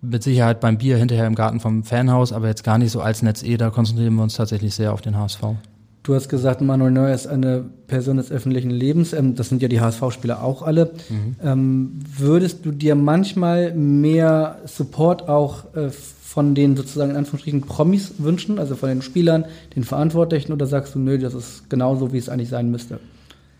[0.03, 3.23] mit Sicherheit beim Bier hinterher im Garten vom Fanhaus, aber jetzt gar nicht so als
[3.23, 5.41] Netz E, da konzentrieren wir uns tatsächlich sehr auf den HSV.
[6.03, 9.13] Du hast gesagt, Manuel Neuer ist eine Person des öffentlichen Lebens.
[9.13, 10.93] Ähm, das sind ja die HSV-Spieler auch alle.
[11.09, 11.37] Mhm.
[11.43, 18.15] Ähm, würdest du dir manchmal mehr Support auch äh, von den sozusagen in Anführungsstrichen Promis
[18.19, 19.45] wünschen, also von den Spielern,
[19.77, 22.99] den Verantwortlichen, oder sagst du, nö, das ist genauso, wie es eigentlich sein müsste?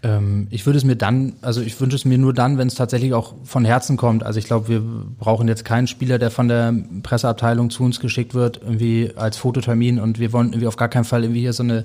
[0.03, 2.75] Ähm, ich würde es mir dann, also ich wünsche es mir nur dann, wenn es
[2.75, 4.23] tatsächlich auch von Herzen kommt.
[4.23, 4.83] Also ich glaube, wir
[5.19, 10.01] brauchen jetzt keinen Spieler, der von der Presseabteilung zu uns geschickt wird, irgendwie als Fototermin
[10.01, 11.85] und wir wollen irgendwie auf gar keinen Fall irgendwie hier so eine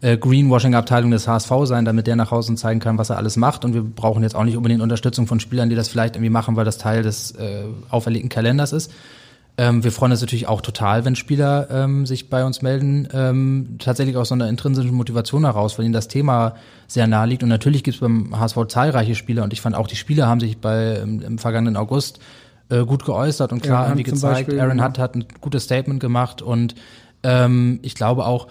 [0.00, 3.64] äh, Greenwashing-Abteilung des HSV sein, damit der nach Hause zeigen kann, was er alles macht.
[3.64, 6.56] Und wir brauchen jetzt auch nicht unbedingt Unterstützung von Spielern, die das vielleicht irgendwie machen,
[6.56, 8.90] weil das Teil des äh, auferlegten Kalenders ist.
[9.56, 13.76] Ähm, wir freuen uns natürlich auch total, wenn Spieler ähm, sich bei uns melden, ähm,
[13.78, 16.54] tatsächlich aus so einer intrinsischen Motivation heraus, weil ihnen das Thema
[16.86, 17.42] sehr nahe liegt.
[17.42, 20.40] Und natürlich gibt es beim HSV zahlreiche Spieler und ich fand auch die Spieler haben
[20.40, 22.20] sich bei im, im vergangenen August
[22.70, 24.46] äh, gut geäußert und klar irgendwie gezeigt.
[24.46, 24.84] Beispiel, Aaron ja.
[24.84, 26.74] Hunt hat ein gutes Statement gemacht und
[27.22, 28.46] ähm, ich glaube auch,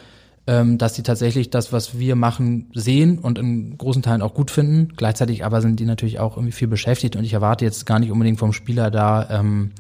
[0.45, 4.51] ähm, dass sie tatsächlich das, was wir machen, sehen und in großen Teilen auch gut
[4.51, 4.93] finden.
[4.95, 8.11] Gleichzeitig aber sind die natürlich auch irgendwie viel beschäftigt und ich erwarte jetzt gar nicht
[8.11, 9.71] unbedingt vom Spieler da ähm,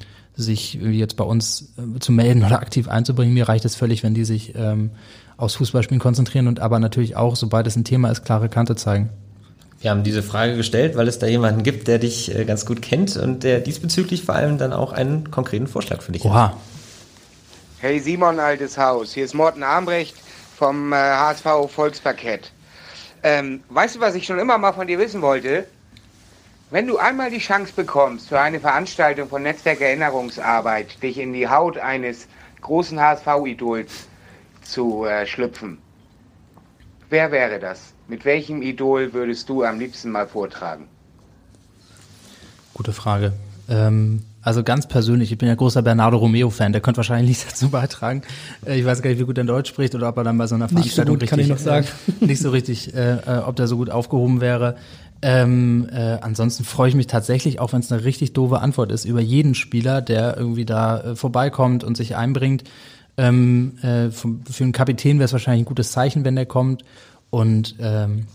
[0.43, 3.33] sich jetzt bei uns äh, zu melden oder aktiv einzubringen.
[3.33, 4.91] Mir reicht es völlig, wenn die sich ähm,
[5.37, 9.09] aufs Fußballspielen konzentrieren und aber natürlich auch, sobald es ein Thema ist, klare Kante zeigen.
[9.81, 12.81] Wir haben diese Frage gestellt, weil es da jemanden gibt, der dich äh, ganz gut
[12.81, 16.49] kennt und der diesbezüglich vor allem dann auch einen konkreten Vorschlag für dich Oha.
[16.49, 16.57] hat.
[17.79, 19.13] Hey Simon, altes Haus.
[19.13, 20.15] Hier ist Morten Armbrecht
[20.57, 22.51] vom äh, HSV Volksparkett.
[23.23, 25.65] Ähm, weißt du, was ich schon immer mal von dir wissen wollte?
[26.71, 31.47] Wenn du einmal die Chance bekommst, für eine Veranstaltung von Netzwerk Erinnerungsarbeit dich in die
[31.47, 32.27] Haut eines
[32.61, 34.07] großen HSV-Idols
[34.61, 35.79] zu äh, schlüpfen,
[37.09, 37.93] wer wäre das?
[38.07, 40.85] Mit welchem Idol würdest du am liebsten mal vortragen?
[42.75, 43.33] Gute Frage.
[43.67, 47.69] Ähm, also ganz persönlich, ich bin ja großer Bernardo Romeo-Fan, der könnte wahrscheinlich nichts dazu
[47.69, 48.21] beitragen.
[48.65, 50.47] Äh, ich weiß gar nicht, wie gut er Deutsch spricht oder ob er dann bei
[50.47, 51.87] so einer Veranstaltung nicht so gut, richtig, kann ich noch sagen.
[52.21, 54.77] Äh, nicht so richtig, äh, äh, ob der so gut aufgehoben wäre.
[55.21, 59.05] Ähm, äh, ansonsten freue ich mich tatsächlich, auch wenn es eine richtig doofe Antwort ist,
[59.05, 62.63] über jeden Spieler, der irgendwie da äh, vorbeikommt und sich einbringt.
[63.17, 66.85] Ähm, äh, für einen Kapitän wäre es wahrscheinlich ein gutes Zeichen, wenn der kommt.
[67.29, 68.27] Und ähm,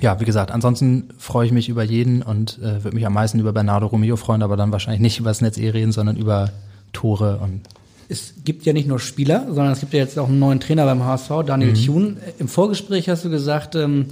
[0.00, 3.38] ja, wie gesagt, ansonsten freue ich mich über jeden und äh, würde mich am meisten
[3.38, 6.50] über Bernardo Romeo freuen, aber dann wahrscheinlich nicht über das Netz eh reden, sondern über
[6.92, 7.62] Tore und
[8.10, 10.86] es gibt ja nicht nur Spieler, sondern es gibt ja jetzt auch einen neuen Trainer
[10.86, 11.74] beim HSV, Daniel mhm.
[11.74, 12.16] Thun.
[12.38, 14.06] Im Vorgespräch hast du gesagt, ähm,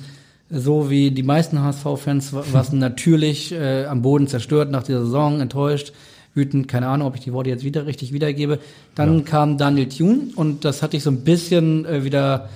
[0.50, 5.40] so wie die meisten HSV-Fans war es natürlich äh, am Boden zerstört nach der Saison,
[5.40, 5.92] enttäuscht,
[6.34, 8.58] wütend, keine Ahnung, ob ich die Worte jetzt wieder richtig wiedergebe.
[8.94, 9.24] Dann ja.
[9.24, 12.48] kam Daniel Thun und das hatte ich so ein bisschen äh, wieder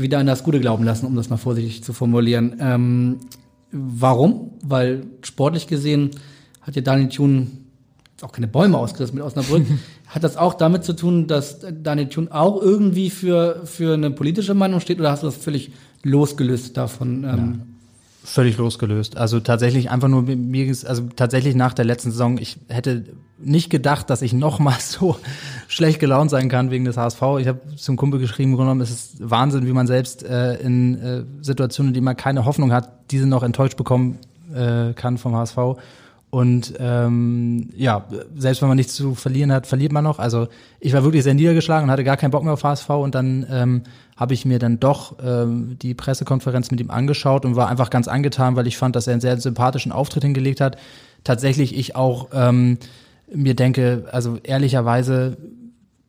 [0.00, 2.56] wieder an das Gute glauben lassen, um das mal vorsichtig zu formulieren.
[2.60, 3.20] Ähm,
[3.70, 4.52] warum?
[4.62, 6.10] Weil sportlich gesehen
[6.62, 7.58] hat ja Daniel Thun
[8.22, 9.66] auch keine Bäume ausgerissen mit Osnabrück.
[10.06, 14.54] hat das auch damit zu tun, dass Daniel Thun auch irgendwie für, für eine politische
[14.54, 15.72] Meinung steht oder hast du das völlig
[16.02, 17.24] losgelöst davon?
[17.24, 17.62] Ähm,
[18.24, 19.16] Völlig losgelöst.
[19.16, 23.04] Also tatsächlich einfach nur mir, also tatsächlich nach der letzten Saison, ich hätte
[23.38, 25.16] nicht gedacht, dass ich noch mal so
[25.66, 27.20] schlecht gelaunt sein kann wegen des HSV.
[27.40, 31.24] Ich habe zum Kumpel geschrieben, genommen, es ist Wahnsinn, wie man selbst äh, in äh,
[31.40, 34.18] Situationen, in denen man keine Hoffnung hat, diese noch enttäuscht bekommen
[34.54, 35.56] äh, kann vom HSV.
[36.34, 40.18] Und ähm, ja, selbst wenn man nichts zu verlieren hat, verliert man noch.
[40.18, 40.48] Also
[40.80, 43.46] ich war wirklich sehr niedergeschlagen und hatte gar keinen Bock mehr auf HSV und dann
[43.50, 43.82] ähm,
[44.16, 48.08] habe ich mir dann doch ähm, die Pressekonferenz mit ihm angeschaut und war einfach ganz
[48.08, 50.78] angetan, weil ich fand, dass er einen sehr sympathischen Auftritt hingelegt hat.
[51.22, 52.78] Tatsächlich ich auch ähm,
[53.30, 55.36] mir denke, also ehrlicherweise,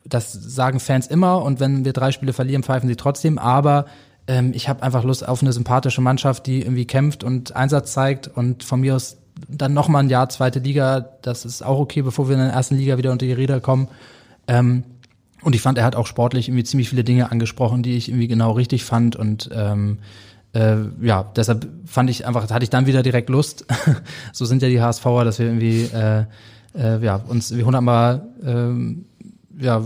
[0.05, 3.87] das sagen Fans immer und wenn wir drei Spiele verlieren, pfeifen sie trotzdem, aber
[4.27, 8.29] ähm, ich habe einfach Lust auf eine sympathische Mannschaft, die irgendwie kämpft und Einsatz zeigt
[8.29, 9.17] und von mir aus
[9.47, 12.51] dann noch mal ein Jahr zweite Liga, das ist auch okay, bevor wir in der
[12.51, 13.87] ersten Liga wieder unter die Räder kommen.
[14.47, 14.83] Ähm,
[15.41, 18.27] und ich fand, er hat auch sportlich irgendwie ziemlich viele Dinge angesprochen, die ich irgendwie
[18.27, 19.99] genau richtig fand und ähm,
[20.53, 23.65] äh, ja, deshalb fand ich einfach, hatte ich dann wieder direkt Lust.
[24.33, 26.25] so sind ja die HSVer, dass wir irgendwie äh,
[26.75, 29.05] äh, ja, uns wie hundertmal ähm,
[29.57, 29.83] ja,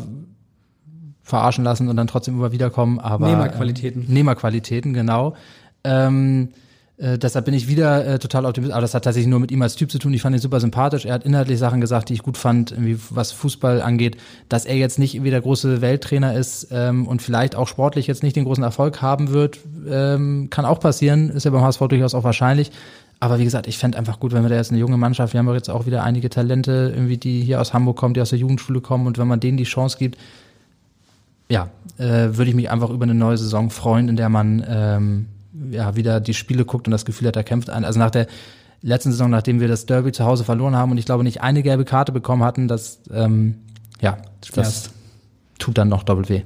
[1.23, 2.99] verarschen lassen und dann trotzdem immer wiederkommen.
[2.99, 4.03] Aber, Nehmerqualitäten.
[4.03, 5.35] Äh, Nehmerqualitäten, genau.
[5.83, 6.49] Ähm,
[6.97, 8.73] äh, deshalb bin ich wieder äh, total optimistisch.
[8.73, 10.13] Aber das hat tatsächlich nur mit ihm als Typ zu tun.
[10.13, 11.05] Ich fand ihn super sympathisch.
[11.05, 14.17] Er hat inhaltlich Sachen gesagt, die ich gut fand, irgendwie was Fußball angeht.
[14.49, 18.23] Dass er jetzt nicht irgendwie der große Welttrainer ist ähm, und vielleicht auch sportlich jetzt
[18.23, 21.29] nicht den großen Erfolg haben wird, ähm, kann auch passieren.
[21.29, 22.71] Ist ja beim HSV durchaus auch wahrscheinlich.
[23.19, 25.39] Aber wie gesagt, ich fände einfach gut, wenn wir da jetzt eine junge Mannschaft, wir
[25.39, 28.39] haben jetzt auch wieder einige Talente, irgendwie, die hier aus Hamburg kommen, die aus der
[28.39, 30.17] Jugendschule kommen und wenn man denen die Chance gibt,
[31.49, 35.25] ja, äh, würde ich mich einfach über eine neue Saison freuen, in der man ähm,
[35.71, 37.85] ja, wieder die Spiele guckt und das Gefühl hat, er kämpft ein.
[37.85, 38.27] Also nach der
[38.81, 41.63] letzten Saison, nachdem wir das Derby zu Hause verloren haben und ich glaube nicht eine
[41.63, 43.59] gelbe Karte bekommen hatten, das, ähm,
[44.01, 44.17] ja,
[44.53, 44.91] das
[45.59, 46.43] tut dann noch doppelt weh.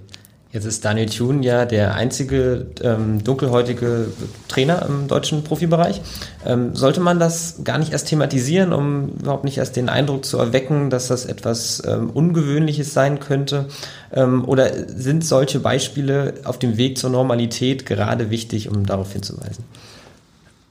[0.52, 4.08] Jetzt ist Daniel Thun ja der einzige ähm, dunkelhäutige
[4.50, 6.02] Trainer im deutschen Profibereich.
[6.46, 10.38] Ähm, sollte man das gar nicht erst thematisieren, um überhaupt nicht erst den Eindruck zu
[10.38, 13.68] erwecken, dass das etwas ähm, Ungewöhnliches sein könnte?
[14.12, 19.64] Ähm, oder sind solche Beispiele auf dem Weg zur Normalität gerade wichtig, um darauf hinzuweisen?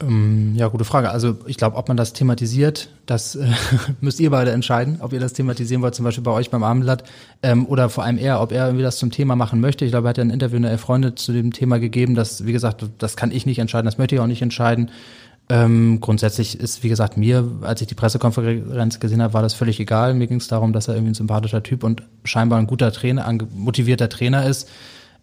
[0.03, 1.11] Ähm, ja, gute Frage.
[1.11, 3.47] Also ich glaube, ob man das thematisiert, das äh,
[4.01, 7.05] müsst ihr beide entscheiden, ob ihr das thematisieren wollt, zum Beispiel bei euch beim Abendblatt
[7.43, 9.85] ähm, oder vor allem er, ob er irgendwie das zum Thema machen möchte.
[9.85, 12.47] Ich glaube, er hat ja ein Interview in der Freunde zu dem Thema gegeben, dass,
[12.47, 14.91] wie gesagt, das kann ich nicht entscheiden, das möchte ich auch nicht entscheiden.
[15.51, 19.81] Ähm, grundsätzlich ist, wie gesagt, mir, als ich die Pressekonferenz gesehen habe, war das völlig
[19.81, 20.15] egal.
[20.15, 23.27] Mir ging es darum, dass er irgendwie ein sympathischer Typ und scheinbar ein guter Trainer,
[23.27, 24.69] ein motivierter Trainer ist.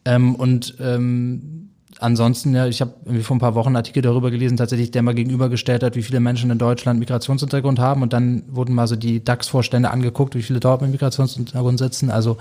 [0.04, 1.67] Ähm, und ähm,
[2.00, 5.14] ansonsten, ja, ich habe vor ein paar Wochen einen Artikel darüber gelesen, tatsächlich, der mal
[5.14, 9.24] gegenübergestellt hat, wie viele Menschen in Deutschland Migrationshintergrund haben und dann wurden mal so die
[9.24, 12.10] DAX-Vorstände angeguckt, wie viele dort mit Migrationshintergrund sitzen.
[12.10, 12.38] Also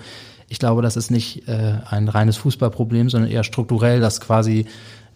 [0.49, 4.67] ich glaube, das ist nicht äh, ein reines Fußballproblem, sondern eher strukturell, dass quasi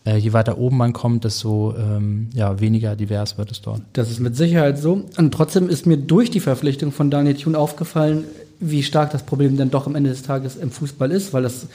[0.04, 3.82] äh, je weiter oben man kommt, desto ähm, ja, weniger divers wird es dort.
[3.92, 5.04] Das ist mit Sicherheit so.
[5.16, 8.24] Und trotzdem ist mir durch die Verpflichtung von Daniel Thun aufgefallen,
[8.60, 11.66] wie stark das Problem dann doch am Ende des Tages im Fußball ist, weil das,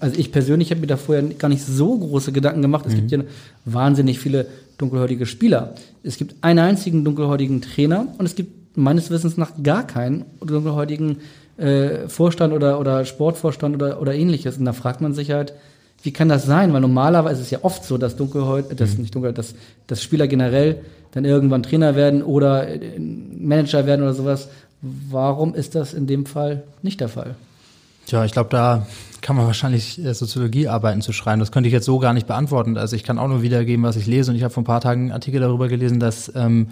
[0.00, 2.86] also ich persönlich habe mir da vorher gar nicht so große Gedanken gemacht.
[2.86, 2.96] Es mhm.
[2.96, 3.20] gibt ja
[3.64, 4.46] wahnsinnig viele
[4.78, 5.74] dunkelhäutige Spieler.
[6.02, 11.18] Es gibt einen einzigen dunkelhäutigen Trainer und es gibt meines Wissens nach gar keinen dunkelhäutigen
[11.56, 14.58] äh, Vorstand oder, oder Sportvorstand oder, oder ähnliches.
[14.58, 15.54] Und da fragt man sich halt,
[16.02, 16.72] wie kann das sein?
[16.72, 19.02] Weil normalerweise ist es ja oft so, dass Dunkelhäut, äh, das mhm.
[19.02, 19.54] nicht dunkel, dass,
[19.86, 20.80] dass Spieler generell
[21.12, 24.48] dann irgendwann Trainer werden oder äh, Manager werden oder sowas.
[24.82, 27.34] Warum ist das in dem Fall nicht der Fall?
[28.06, 28.86] Tja, ich glaube, da
[29.20, 31.40] kann man wahrscheinlich äh, Soziologiearbeiten zu schreiben.
[31.40, 32.78] Das könnte ich jetzt so gar nicht beantworten.
[32.78, 34.30] Also ich kann auch nur wiedergeben, was ich lese.
[34.30, 36.68] Und ich habe vor ein paar Tagen einen Artikel darüber gelesen, dass ähm,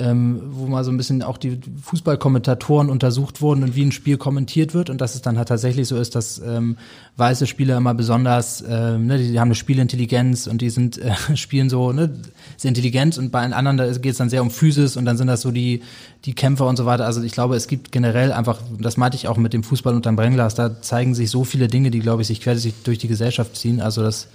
[0.00, 4.16] ähm, wo mal so ein bisschen auch die Fußballkommentatoren untersucht wurden und wie ein Spiel
[4.16, 6.76] kommentiert wird und dass es dann halt tatsächlich so ist, dass ähm,
[7.16, 11.14] weiße Spieler immer besonders, ähm, ne, die, die haben eine Spielintelligenz und die sind äh,
[11.34, 12.10] spielen so ne,
[12.56, 15.16] sehr intelligent und bei den anderen da geht es dann sehr um Physis und dann
[15.16, 15.82] sind das so die
[16.24, 17.04] die Kämpfer und so weiter.
[17.04, 20.14] Also ich glaube, es gibt generell einfach, das meinte ich auch mit dem Fußball unterm
[20.14, 23.56] Brennglas, da zeigen sich so viele Dinge, die glaube ich sich quer durch die Gesellschaft
[23.56, 23.80] ziehen.
[23.80, 24.28] Also das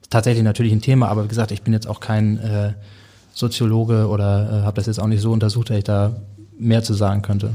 [0.00, 2.72] ist tatsächlich natürlich ein Thema, aber wie gesagt, ich bin jetzt auch kein äh,
[3.34, 6.12] Soziologe oder äh, habe das jetzt auch nicht so untersucht, dass ich da
[6.58, 7.52] mehr zu sagen könnte.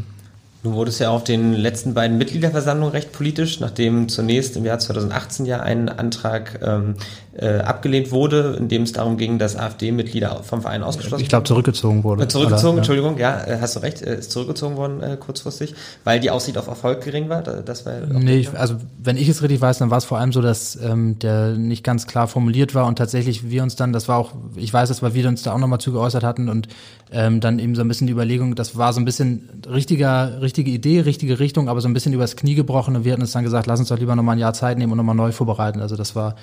[0.63, 5.45] Du wurdest ja auf den letzten beiden Mitgliederversammlungen recht politisch, nachdem zunächst im Jahr 2018
[5.45, 6.95] ja ein Antrag ähm,
[7.37, 11.43] äh, abgelehnt wurde, in dem es darum ging, dass AfD-Mitglieder vom Verein ausgeschlossen Ich glaube,
[11.45, 12.23] zurückgezogen wurde.
[12.23, 16.19] Äh, zurückgezogen, oder, Entschuldigung, ja, äh, hast du recht, ist zurückgezogen worden äh, kurzfristig, weil
[16.19, 17.43] die Aussicht auf Erfolg gering war.
[17.43, 20.33] Das war nee, ich, also wenn ich es richtig weiß, dann war es vor allem
[20.33, 24.07] so, dass ähm, der nicht ganz klar formuliert war und tatsächlich wir uns dann, das
[24.07, 26.69] war auch, ich weiß weil wir uns da auch nochmal zu geäußert hatten und
[27.11, 30.71] ähm, dann eben so ein bisschen die Überlegung, das war so ein bisschen richtiger, richtige
[30.71, 33.43] Idee, richtige Richtung, aber so ein bisschen übers Knie gebrochen und wir hatten uns dann
[33.43, 35.81] gesagt, lass uns doch lieber nochmal ein Jahr Zeit nehmen und nochmal neu vorbereiten.
[35.81, 36.35] Also das war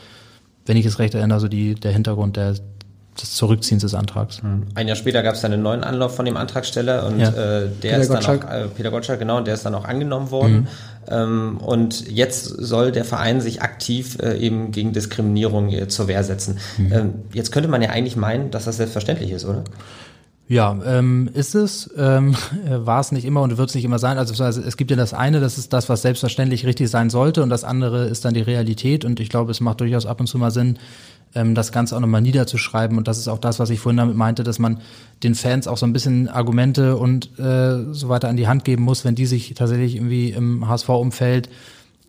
[0.66, 2.54] wenn ich es recht erinnere, so die, der Hintergrund der,
[3.20, 4.42] des Zurückziehens des Antrags.
[4.42, 4.66] Hm.
[4.74, 7.28] Ein Jahr später gab es dann einen neuen Anlauf von dem Antragsteller und ja.
[7.28, 8.44] äh, der Peter ist dann Gottschalk.
[8.44, 10.54] auch, äh, Peter Gottschalk, genau, und der ist dann auch angenommen worden.
[10.54, 10.66] Mhm.
[11.06, 16.24] Ähm, und jetzt soll der Verein sich aktiv äh, eben gegen Diskriminierung äh, zur Wehr
[16.24, 16.58] setzen.
[16.78, 16.92] Mhm.
[16.92, 19.64] Ähm, jetzt könnte man ja eigentlich meinen, dass das selbstverständlich ist, oder?
[20.46, 22.36] Ja, ähm, ist es, ähm,
[22.68, 24.18] war es nicht immer und wird es nicht immer sein.
[24.18, 27.48] Also, es gibt ja das eine, das ist das, was selbstverständlich richtig sein sollte und
[27.48, 30.36] das andere ist dann die Realität und ich glaube, es macht durchaus ab und zu
[30.36, 30.78] mal Sinn,
[31.34, 34.16] ähm, das Ganze auch nochmal niederzuschreiben und das ist auch das, was ich vorhin damit
[34.16, 34.80] meinte, dass man
[35.22, 38.82] den Fans auch so ein bisschen Argumente und äh, so weiter an die Hand geben
[38.82, 41.48] muss, wenn die sich tatsächlich irgendwie im HSV-Umfeld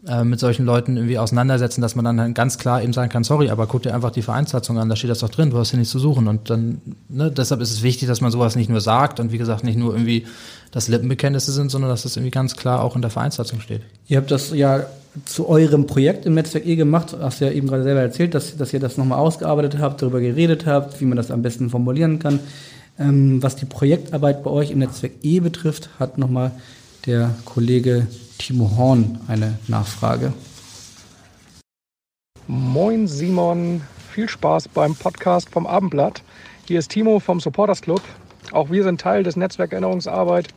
[0.08, 3.24] äh, mit solchen Leuten irgendwie auseinandersetzen, dass man dann halt ganz klar eben sagen kann,
[3.24, 5.72] sorry, aber guck dir einfach die Vereinssatzung an, da steht das doch drin, du hast
[5.72, 6.28] hier nichts zu suchen.
[6.28, 9.38] Und dann, ne, deshalb ist es wichtig, dass man sowas nicht nur sagt und wie
[9.38, 10.26] gesagt nicht nur irgendwie
[10.72, 13.82] das Lippenbekenntnisse sind, sondern dass das irgendwie ganz klar auch in der Vereinssatzung steht.
[14.08, 14.86] Ihr habt das ja
[15.24, 18.74] zu eurem Projekt im Netzwerk E gemacht, hast ja eben gerade selber erzählt, dass, dass
[18.74, 22.40] ihr das nochmal ausgearbeitet habt, darüber geredet habt, wie man das am besten formulieren kann.
[23.00, 26.52] Ähm, was die Projektarbeit bei euch im Netzwerk E betrifft, hat nochmal
[27.06, 30.34] der Kollege Timo Horn eine Nachfrage.
[32.48, 33.82] Moin Simon,
[34.12, 36.22] viel Spaß beim Podcast vom Abendblatt.
[36.68, 38.02] Hier ist Timo vom Supporters Club.
[38.52, 40.48] Auch wir sind Teil des Netzwerk Erinnerungsarbeit.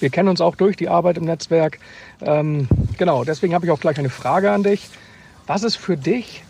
[0.00, 1.78] Wir kennen uns auch durch die Arbeit im Netzwerk.
[2.20, 4.88] Ähm, genau, deswegen habe ich auch gleich eine Frage an dich.
[5.46, 6.44] Was ist für dich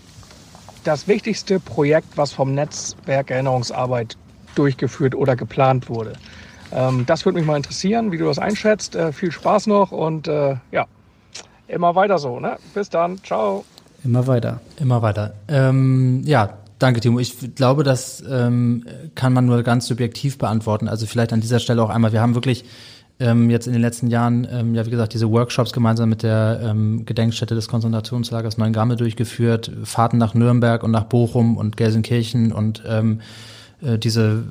[0.85, 4.17] das wichtigste Projekt, was vom Netzwerk Erinnerungsarbeit
[4.55, 6.15] durchgeführt oder geplant wurde?
[6.77, 8.95] Ähm, das würde mich mal interessieren, wie du das einschätzt.
[8.95, 10.87] Äh, viel Spaß noch und äh, ja,
[11.69, 12.39] immer weiter so.
[12.39, 12.59] Ne?
[12.75, 13.65] Bis dann, ciao.
[14.05, 14.61] Immer weiter.
[14.79, 15.33] Immer weiter.
[15.49, 17.19] Ähm, ja, danke Timo.
[17.19, 20.87] Ich glaube, das ähm, kann man nur ganz subjektiv beantworten.
[20.87, 22.67] Also vielleicht an dieser Stelle auch einmal, wir haben wirklich
[23.19, 26.61] ähm, jetzt in den letzten Jahren, ähm, ja wie gesagt, diese Workshops gemeinsam mit der
[26.63, 32.83] ähm, Gedenkstätte des Konzentrationslagers Neuengamme durchgeführt, Fahrten nach Nürnberg und nach Bochum und Gelsenkirchen und
[32.87, 34.45] ähm, äh, diese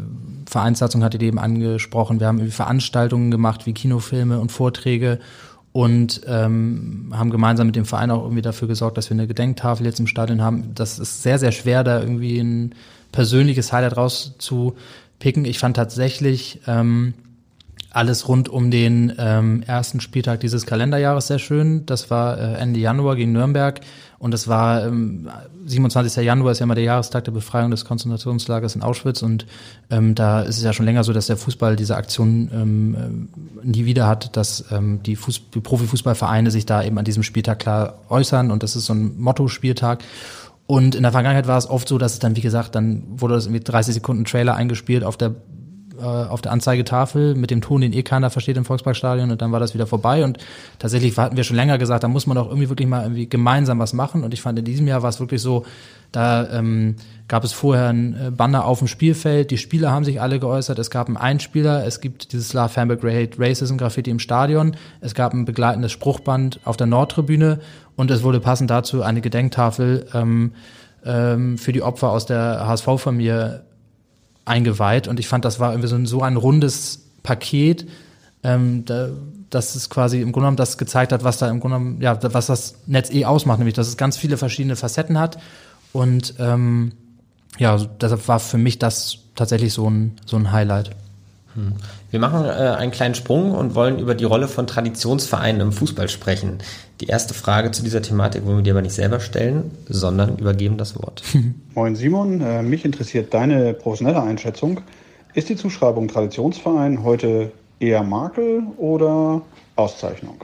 [0.47, 2.19] Vereinssatzung hatte die eben angesprochen.
[2.19, 5.19] Wir haben Veranstaltungen gemacht wie Kinofilme und Vorträge
[5.71, 9.86] und ähm, haben gemeinsam mit dem Verein auch irgendwie dafür gesorgt, dass wir eine Gedenktafel
[9.86, 10.73] jetzt im Stadion haben.
[10.73, 12.76] Das ist sehr, sehr schwer, da irgendwie ein
[13.11, 15.43] persönliches Highlight rauszupicken.
[15.43, 17.13] Ich fand tatsächlich ähm,
[17.89, 21.86] alles rund um den ähm, ersten Spieltag dieses Kalenderjahres sehr schön.
[21.86, 23.82] Das war äh, Ende Januar gegen Nürnberg
[24.26, 25.30] und das war ähm,
[25.67, 26.26] 27.
[26.26, 29.45] Januar ist ja immer der Jahrestag der Befreiung des Konzentrationslagers in Auschwitz und
[29.91, 32.95] ähm, da ist es ja schon länger so, dass der Fußball diese Aktion ähm,
[33.61, 37.21] äh, nie wieder hat, dass ähm, die, Fuß die Profifußballvereine sich da eben an diesem
[37.21, 40.03] Spieltag klar äußern und das ist so ein Motto-Spieltag.
[40.65, 43.36] Und in der Vergangenheit war es oft so, dass es dann, wie gesagt, dann wurde
[43.36, 45.36] das irgendwie 30 Sekunden Trailer eingespielt auf der
[46.00, 49.52] äh, auf der Anzeigetafel mit dem Ton, den eh keiner versteht im Volksparkstadion und dann
[49.52, 50.24] war das wieder vorbei.
[50.24, 50.38] Und
[50.80, 53.80] tatsächlich hatten wir schon länger gesagt, da muss man doch irgendwie wirklich mal irgendwie gemeinsam
[53.80, 54.24] was machen.
[54.24, 55.66] Und ich fand in diesem Jahr war es wirklich so,
[56.12, 56.96] da ähm,
[57.28, 60.80] gab es vorher ein äh, Banner auf dem Spielfeld, die Spieler haben sich alle geäußert,
[60.80, 65.14] es gab einen Einspieler, es gibt dieses Love Hamburg Hate Racism Graffiti im Stadion, es
[65.14, 67.60] gab ein begleitendes Spruchband auf der Nordtribüne.
[67.96, 70.52] Und es wurde passend dazu eine Gedenktafel ähm,
[71.06, 73.64] ähm, für die Opfer aus der HSV-Familie
[74.46, 77.88] eingeweiht und ich fand, das war irgendwie so ein, so ein rundes Paket,
[78.43, 79.10] ähm, da,
[79.50, 82.18] dass es quasi im Grunde genommen das gezeigt hat, was da im Grunde genommen, ja,
[82.34, 85.38] was das Netz eh ausmacht, nämlich dass es ganz viele verschiedene Facetten hat.
[85.93, 86.91] Und ähm,
[87.58, 90.91] ja, also deshalb war für mich das tatsächlich so ein, so ein Highlight.
[91.56, 91.74] Hm.
[92.12, 96.10] Wir machen äh, einen kleinen Sprung und wollen über die Rolle von Traditionsvereinen im Fußball
[96.10, 96.60] sprechen.
[97.01, 100.78] Die erste Frage zu dieser Thematik wollen wir dir aber nicht selber stellen, sondern übergeben
[100.78, 101.24] das Wort.
[101.74, 104.82] Moin Simon, äh, mich interessiert deine professionelle Einschätzung.
[105.34, 109.41] Ist die Zuschreibung Traditionsverein heute eher Makel oder
[109.76, 110.38] Auszeichnung?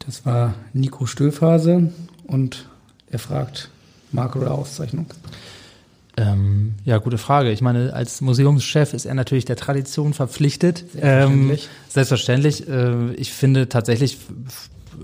[0.00, 1.92] Das war Nico Stöhlphase
[2.26, 2.68] und
[3.10, 3.70] er fragt
[4.12, 5.06] Makel oder Auszeichnung.
[6.16, 7.52] Ähm, ja, gute Frage.
[7.52, 10.78] Ich meine, als Museumschef ist er natürlich der Tradition verpflichtet.
[10.92, 11.64] Selbstverständlich.
[11.64, 12.68] Ähm, selbstverständlich.
[12.68, 14.18] Äh, ich finde tatsächlich,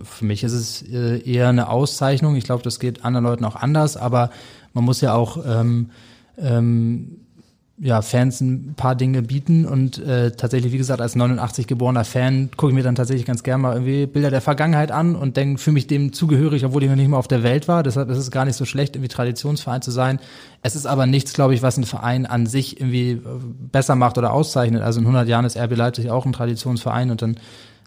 [0.04, 2.36] für mich ist es äh, eher eine Auszeichnung.
[2.36, 4.30] Ich glaube, das geht anderen Leuten auch anders, aber
[4.72, 5.90] man muss ja auch ähm,
[6.38, 7.18] ähm,
[7.78, 12.50] ja, Fans ein paar Dinge bieten und äh, tatsächlich, wie gesagt, als 89 geborener Fan
[12.56, 15.58] gucke ich mir dann tatsächlich ganz gerne mal irgendwie Bilder der Vergangenheit an und denke,
[15.58, 17.82] fühle mich dem zugehörig, obwohl ich noch nicht mal auf der Welt war.
[17.82, 20.20] Deshalb ist es gar nicht so schlecht, irgendwie Traditionsverein zu sein.
[20.62, 23.20] Es ist aber nichts, glaube ich, was ein Verein an sich irgendwie äh,
[23.72, 24.82] besser macht oder auszeichnet.
[24.82, 27.36] Also in 100 Jahren ist RB Leipzig auch ein Traditionsverein und dann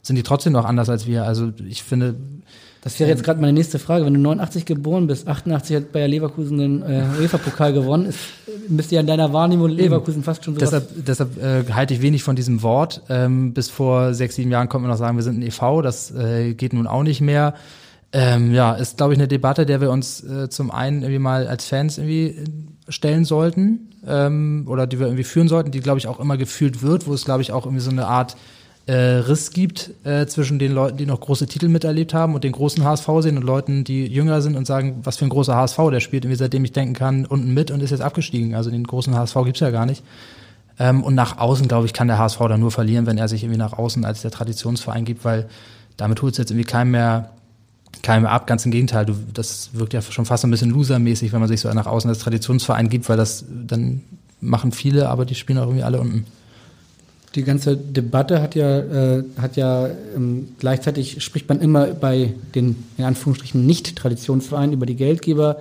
[0.02, 1.24] sind die trotzdem noch anders als wir.
[1.26, 2.16] Also ich finde,
[2.86, 4.06] das wäre jetzt gerade meine nächste Frage.
[4.06, 8.20] Wenn du 89 geboren bist, 88 hat Bayer Leverkusen den äh, UEFA-Pokal gewonnen, ist,
[8.70, 12.22] müsste ja in deiner Wahrnehmung Leverkusen fast schon so Deshalb, deshalb äh, halte ich wenig
[12.22, 13.02] von diesem Wort.
[13.10, 16.12] Ähm, bis vor sechs, sieben Jahren konnte man noch sagen, wir sind ein e.V., das
[16.12, 17.56] äh, geht nun auch nicht mehr.
[18.14, 21.48] Ähm, ja, ist, glaube ich, eine Debatte, der wir uns äh, zum einen irgendwie mal
[21.48, 22.36] als Fans irgendwie
[22.88, 26.84] stellen sollten ähm, oder die wir irgendwie führen sollten, die, glaube ich, auch immer gefühlt
[26.84, 28.38] wird, wo es, glaube ich, auch irgendwie so eine Art
[28.88, 32.52] äh, Riss gibt äh, zwischen den Leuten, die noch große Titel miterlebt haben und den
[32.52, 35.78] großen HSV sehen und Leuten, die jünger sind und sagen, was für ein großer HSV,
[35.92, 38.54] der spielt irgendwie seitdem ich denken kann unten mit und ist jetzt abgestiegen.
[38.54, 40.04] Also den großen HSV gibt's ja gar nicht.
[40.78, 43.44] Ähm, und nach außen, glaube ich, kann der HSV dann nur verlieren, wenn er sich
[43.44, 45.48] irgendwie nach außen als der Traditionsverein gibt, weil
[45.98, 47.32] damit holt es jetzt irgendwie keinem mehr,
[48.04, 48.46] keinem mehr ab.
[48.46, 51.62] Ganz im Gegenteil, du, das wirkt ja schon fast ein bisschen losermäßig, wenn man sich
[51.62, 54.04] so nach außen als Traditionsverein gibt, weil das dann
[54.42, 56.26] machen viele, aber die spielen auch irgendwie alle unten
[57.36, 62.76] die ganze Debatte hat ja, äh, hat ja ähm, gleichzeitig spricht man immer bei den
[62.98, 65.58] in Anführungsstrichen Nicht-Traditionsvereinen über die Geldgeber,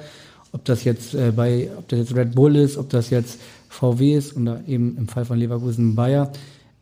[0.53, 4.15] ob das jetzt äh, bei, ob das jetzt Red Bull ist, ob das jetzt VW
[4.15, 6.33] ist oder eben im Fall von Leverkusen Bayer.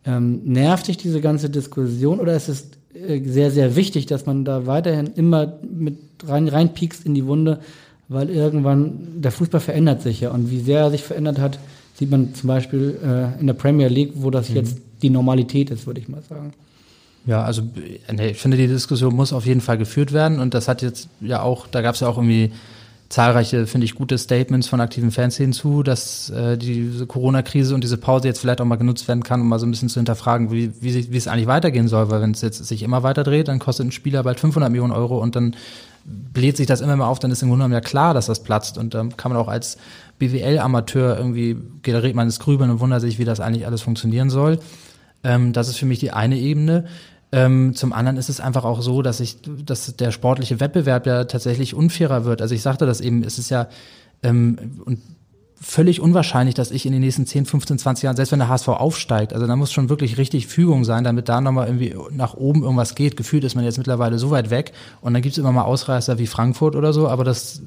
[0.04, 4.44] Ähm, nervt dich diese ganze Diskussion oder ist es äh, sehr, sehr wichtig, dass man
[4.44, 7.60] da weiterhin immer mit rein, reinpiekst in die Wunde,
[8.08, 11.58] weil irgendwann der Fußball verändert sich ja und wie sehr er sich verändert hat,
[12.02, 14.56] sieht man zum Beispiel äh, in der Premier League, wo das mhm.
[14.56, 16.52] jetzt die Normalität ist, würde ich mal sagen.
[17.26, 17.62] Ja, also
[18.18, 21.42] ich finde, die Diskussion muss auf jeden Fall geführt werden und das hat jetzt ja
[21.42, 22.50] auch, da gab es ja auch irgendwie
[23.08, 27.98] zahlreiche, finde ich, gute Statements von aktiven Fans hinzu, dass äh, diese Corona-Krise und diese
[27.98, 30.50] Pause jetzt vielleicht auch mal genutzt werden kann, um mal so ein bisschen zu hinterfragen,
[30.50, 33.46] wie, wie, wie es eigentlich weitergehen soll, weil wenn es jetzt sich immer weiter dreht,
[33.46, 35.54] dann kostet ein Spieler bald 500 Millionen Euro und dann
[36.04, 38.42] bläht sich das immer mehr auf, dann ist im Grunde genommen ja klar, dass das
[38.42, 39.76] platzt und dann kann man auch als
[40.18, 44.58] BWL-Amateur irgendwie generiert man das Grübeln und wundert sich, wie das eigentlich alles funktionieren soll.
[45.24, 46.86] Ähm, das ist für mich die eine Ebene.
[47.32, 51.24] Ähm, zum anderen ist es einfach auch so, dass ich, dass der sportliche Wettbewerb ja
[51.24, 52.42] tatsächlich unfairer wird.
[52.42, 53.68] Also ich sagte das eben, es ist ja
[54.22, 55.00] ähm, und
[55.62, 58.68] völlig unwahrscheinlich, dass ich in den nächsten 10, 15, 20 Jahren, selbst wenn der HSV
[58.68, 62.62] aufsteigt, also da muss schon wirklich richtig Fügung sein, damit da nochmal irgendwie nach oben
[62.62, 63.16] irgendwas geht.
[63.16, 66.26] Gefühlt ist man jetzt mittlerweile so weit weg und dann gibt's immer mal Ausreißer wie
[66.26, 67.62] Frankfurt oder so, aber das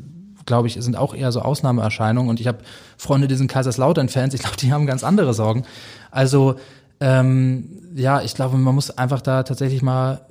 [0.46, 2.60] glaube ich, sind auch eher so Ausnahmeerscheinungen und ich habe
[2.98, 5.64] Freunde, die sind Kaiserslautern-Fans, ich glaube, die haben ganz andere Sorgen.
[6.12, 6.56] Also
[7.00, 10.22] ähm, ja, ich glaube, man muss einfach da tatsächlich mal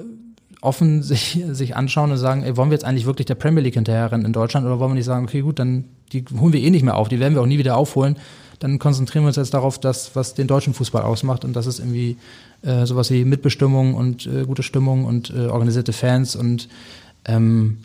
[0.65, 3.75] offen sich, sich anschauen und sagen, ey, wollen wir jetzt eigentlich wirklich der Premier League
[3.75, 6.71] hinterherrennen in Deutschland oder wollen wir nicht sagen, okay, gut, dann die holen wir eh
[6.71, 8.17] nicht mehr auf, die werden wir auch nie wieder aufholen.
[8.61, 11.81] Dann konzentrieren wir uns jetzt darauf, das, was den deutschen Fußball ausmacht und das ist
[11.81, 12.17] irgendwie
[12.63, 16.69] äh, sowas wie Mitbestimmung und äh, gute Stimmung und äh, organisierte Fans und
[17.25, 17.79] ähm,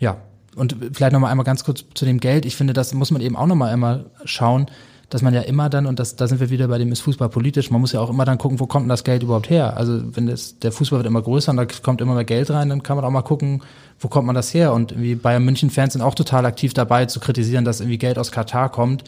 [0.00, 0.18] ja,
[0.56, 2.44] und vielleicht nochmal einmal ganz kurz zu dem Geld.
[2.44, 4.66] Ich finde, das muss man eben auch nochmal einmal schauen
[5.10, 7.30] dass man ja immer dann, und das, da sind wir wieder bei dem ist Fußball
[7.30, 9.76] politisch, man muss ja auch immer dann gucken, wo kommt denn das Geld überhaupt her?
[9.76, 12.68] Also wenn das, der Fußball wird immer größer und da kommt immer mehr Geld rein,
[12.68, 13.62] dann kann man auch mal gucken,
[13.98, 14.72] wo kommt man das her?
[14.74, 18.32] Und irgendwie Bayern München-Fans sind auch total aktiv dabei zu kritisieren, dass irgendwie Geld aus
[18.32, 19.04] Katar kommt,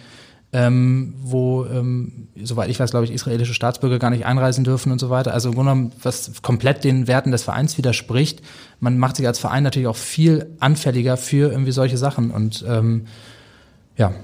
[0.53, 4.99] ähm, wo, ähm, soweit ich weiß, glaube ich, israelische Staatsbürger gar nicht einreisen dürfen und
[4.99, 5.35] so weiter.
[5.35, 8.41] Also im Grunde genommen, was komplett den Werten des Vereins widerspricht.
[8.81, 13.05] Man macht sich als Verein natürlich auch viel anfälliger für irgendwie solche Sachen und ähm,
[14.01, 14.15] ja.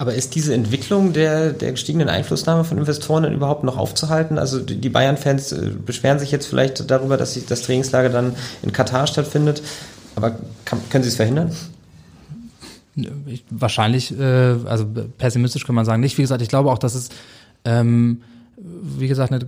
[0.00, 4.38] Aber ist diese Entwicklung der, der gestiegenen Einflussnahme von Investoren denn überhaupt noch aufzuhalten?
[4.38, 9.06] Also die Bayern-Fans äh, beschweren sich jetzt vielleicht darüber, dass das Trainingslager dann in Katar
[9.06, 9.60] stattfindet.
[10.16, 11.54] Aber kann, können Sie es verhindern?
[13.50, 14.86] Wahrscheinlich, äh, also
[15.18, 16.16] pessimistisch kann man sagen nicht.
[16.16, 17.10] Wie gesagt, ich glaube auch, dass es,
[17.66, 18.22] ähm,
[18.56, 19.44] wie gesagt, eine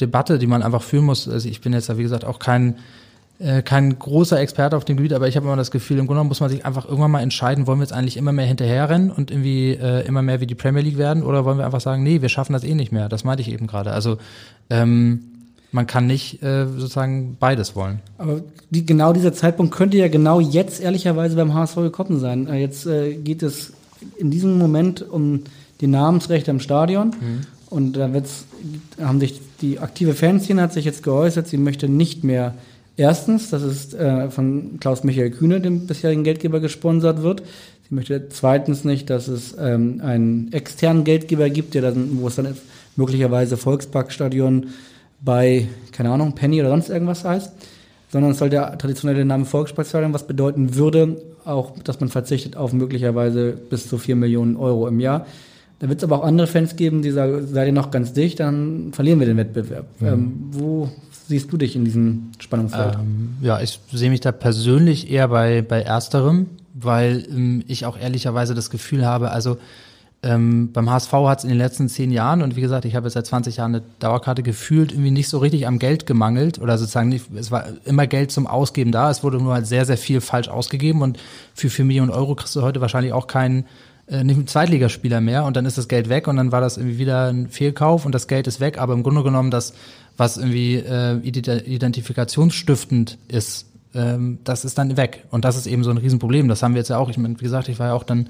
[0.00, 1.28] Debatte, die man einfach führen muss.
[1.28, 2.74] Also ich bin jetzt, wie gesagt, auch kein
[3.42, 6.18] äh, kein großer Experte auf dem Gebiet, aber ich habe immer das Gefühl, im Grunde
[6.18, 9.10] genommen muss man sich einfach irgendwann mal entscheiden, wollen wir jetzt eigentlich immer mehr hinterherrennen
[9.10, 12.02] und irgendwie äh, immer mehr wie die Premier League werden oder wollen wir einfach sagen,
[12.02, 13.08] nee, wir schaffen das eh nicht mehr.
[13.08, 13.90] Das meinte ich eben gerade.
[13.90, 14.18] Also
[14.70, 15.22] ähm,
[15.72, 18.00] man kann nicht äh, sozusagen beides wollen.
[18.18, 22.46] Aber die, genau dieser Zeitpunkt könnte ja genau jetzt ehrlicherweise beim HSV gekommen sein.
[22.46, 23.72] Äh, jetzt äh, geht es
[24.18, 25.44] in diesem Moment um
[25.80, 27.08] die Namensrechte im Stadion.
[27.08, 27.40] Mhm.
[27.70, 28.44] Und da wird's,
[29.00, 32.54] haben sich die aktive Fanszene hat sich jetzt geäußert, sie möchte nicht mehr
[32.96, 37.42] Erstens, dass es äh, von Klaus-Michael Kühne, dem bisherigen Geldgeber, gesponsert wird.
[37.88, 42.36] Sie möchte zweitens nicht, dass es ähm, einen externen Geldgeber gibt, der dann, wo es
[42.36, 42.54] dann
[42.96, 44.68] möglicherweise Volksparkstadion
[45.20, 47.52] bei, keine Ahnung, Penny oder sonst irgendwas heißt,
[48.10, 52.72] sondern es soll der traditionelle Name Volksparkstadion, was bedeuten würde, auch, dass man verzichtet auf
[52.72, 55.26] möglicherweise bis zu vier Millionen Euro im Jahr.
[55.80, 58.38] Da wird es aber auch andere Fans geben, die sagen, seid ihr noch ganz dicht,
[58.38, 59.86] dann verlieren wir den Wettbewerb.
[59.98, 60.06] Mhm.
[60.06, 60.88] Ähm, wo
[61.28, 62.94] siehst du dich in diesem Spannungsfeld?
[62.94, 67.98] Ähm, ja, ich sehe mich da persönlich eher bei, bei ersterem, weil ähm, ich auch
[67.98, 69.58] ehrlicherweise das Gefühl habe, also
[70.24, 73.06] ähm, beim HSV hat es in den letzten zehn Jahren, und wie gesagt, ich habe
[73.06, 76.78] jetzt seit 20 Jahren eine Dauerkarte gefühlt, irgendwie nicht so richtig am Geld gemangelt oder
[76.78, 79.98] sozusagen nicht, es war immer Geld zum Ausgeben da, es wurde nur halt sehr, sehr
[79.98, 81.18] viel falsch ausgegeben und
[81.54, 83.64] für vier Millionen Euro kriegst du heute wahrscheinlich auch keinen
[84.06, 86.76] äh, nicht einen Zweitligaspieler mehr und dann ist das Geld weg und dann war das
[86.76, 89.74] irgendwie wieder ein Fehlkauf und das Geld ist weg, aber im Grunde genommen das
[90.16, 95.26] was irgendwie äh, identifikationsstiftend ist, ähm, das ist dann weg.
[95.30, 96.48] Und das ist eben so ein Riesenproblem.
[96.48, 97.10] Das haben wir jetzt ja auch.
[97.10, 98.28] Ich meine, wie gesagt, ich war ja auch dann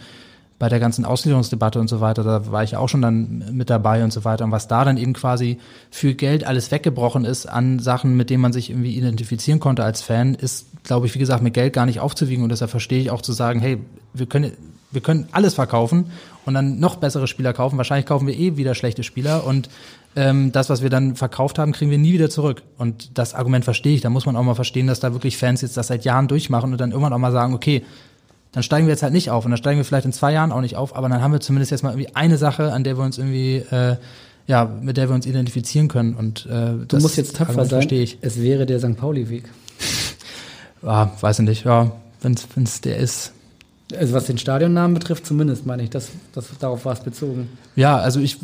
[0.63, 4.05] bei der ganzen Auslieferungsdebatte und so weiter, da war ich auch schon dann mit dabei
[4.05, 4.45] und so weiter.
[4.45, 5.59] Und was da dann eben quasi
[5.91, 10.03] für Geld alles weggebrochen ist an Sachen, mit denen man sich irgendwie identifizieren konnte als
[10.03, 12.45] Fan, ist, glaube ich, wie gesagt, mit Geld gar nicht aufzuwiegen.
[12.45, 13.79] Und deshalb verstehe ich auch zu sagen, hey,
[14.15, 14.53] wir können,
[14.93, 16.13] wir können alles verkaufen
[16.45, 17.77] und dann noch bessere Spieler kaufen.
[17.77, 19.69] Wahrscheinlich kaufen wir eh wieder schlechte Spieler und
[20.15, 22.63] ähm, das, was wir dann verkauft haben, kriegen wir nie wieder zurück.
[22.79, 24.01] Und das Argument verstehe ich.
[24.01, 26.73] Da muss man auch mal verstehen, dass da wirklich Fans jetzt das seit Jahren durchmachen
[26.73, 27.83] und dann irgendwann auch mal sagen, okay,
[28.53, 30.53] dann steigen wir jetzt halt nicht auf und dann steigen wir vielleicht in zwei Jahren
[30.53, 32.99] auch nicht auf, aber dann haben wir zumindest jetzt mal irgendwie eine Sache, an der
[32.99, 33.97] wir uns irgendwie äh,
[34.47, 36.15] ja, mit der wir uns identifizieren können.
[36.15, 37.89] Und äh, du musst jetzt tapfer sein.
[37.91, 38.19] Ich.
[38.21, 38.97] Es wäre der St.
[38.97, 39.45] Pauli-Weg.
[40.83, 41.65] ja, weiß ich nicht.
[41.65, 43.33] Ja, wenn es der ist.
[43.97, 47.51] Also was den Stadionnamen betrifft, zumindest meine ich, das, das darauf war es bezogen.
[47.77, 48.39] Ja, also ich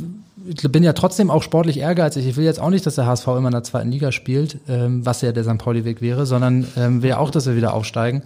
[0.70, 2.26] bin ja trotzdem auch sportlich ehrgeizig.
[2.26, 5.04] Ich will jetzt auch nicht, dass der HSV immer in der zweiten Liga spielt, ähm,
[5.04, 5.58] was ja der St.
[5.58, 8.22] Pauli-Weg wäre, sondern ähm, will auch, dass wir wieder aufsteigen.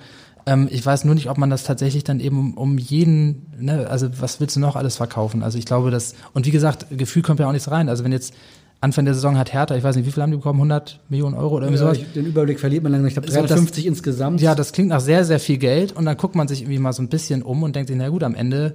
[0.46, 3.86] Ähm, ich weiß nur nicht, ob man das tatsächlich dann eben um, um jeden, ne,
[3.88, 5.42] also was willst du noch alles verkaufen?
[5.42, 7.88] Also ich glaube, dass, und wie gesagt, Gefühl kommt ja auch nichts rein.
[7.88, 8.34] Also wenn jetzt
[8.80, 10.58] Anfang der Saison hat Hertha, ich weiß nicht, wie viel haben die bekommen?
[10.58, 12.12] 100 Millionen Euro oder irgendwie ja, sowas?
[12.14, 13.06] Den Überblick verliert man langsam.
[13.06, 14.40] Ich glaube, 350 das, insgesamt.
[14.40, 15.92] Ja, das klingt nach sehr, sehr viel Geld.
[15.92, 18.08] Und dann guckt man sich irgendwie mal so ein bisschen um und denkt sich, na
[18.08, 18.74] gut, am Ende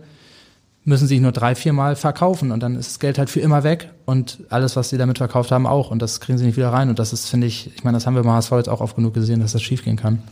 [0.88, 3.42] müssen sie sich nur drei, vier Mal verkaufen und dann ist das Geld halt für
[3.42, 5.92] immer weg und alles, was sie damit verkauft haben, auch.
[5.92, 6.88] Und das kriegen sie nicht wieder rein.
[6.88, 8.96] Und das ist, finde ich, ich meine, das haben wir beim HSV jetzt auch oft
[8.96, 10.24] genug gesehen, dass das schiefgehen kann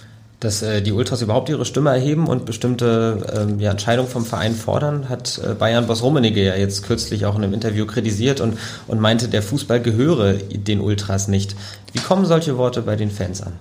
[0.42, 4.54] dass äh, die Ultras überhaupt ihre Stimme erheben und bestimmte ähm, ja, Entscheidungen vom Verein
[4.54, 8.58] fordern, hat äh, Bayern Boss Rummenigge ja jetzt kürzlich auch in einem Interview kritisiert und,
[8.88, 11.56] und meinte, der Fußball gehöre den Ultras nicht.
[11.94, 13.54] Wie kommen solche Worte bei den Fans an?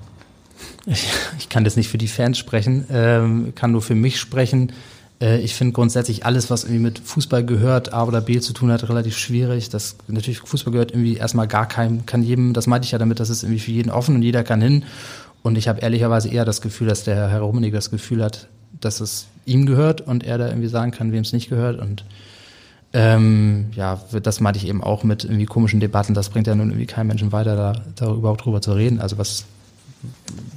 [0.87, 4.73] Ich, ich kann das nicht für die Fans sprechen, ähm, kann nur für mich sprechen.
[5.21, 8.71] Äh, ich finde grundsätzlich alles, was irgendwie mit Fußball gehört, A oder B zu tun
[8.71, 9.69] hat, relativ schwierig.
[9.71, 12.53] Das natürlich Fußball gehört irgendwie erstmal gar keinem, kann jedem.
[12.53, 14.85] Das meinte ich ja damit, dass es irgendwie für jeden offen und jeder kann hin.
[15.43, 18.49] Und ich habe ehrlicherweise eher das Gefühl, dass der Herr Rummenigge das Gefühl hat,
[18.81, 21.79] dass es ihm gehört und er da irgendwie sagen kann, wem es nicht gehört.
[21.79, 22.05] Und
[22.95, 26.15] ähm, ja, das meinte ich eben auch mit irgendwie komischen Debatten.
[26.15, 29.01] Das bringt ja nun irgendwie keinen Menschen weiter, da, da überhaupt drüber zu reden.
[29.01, 29.45] Also was,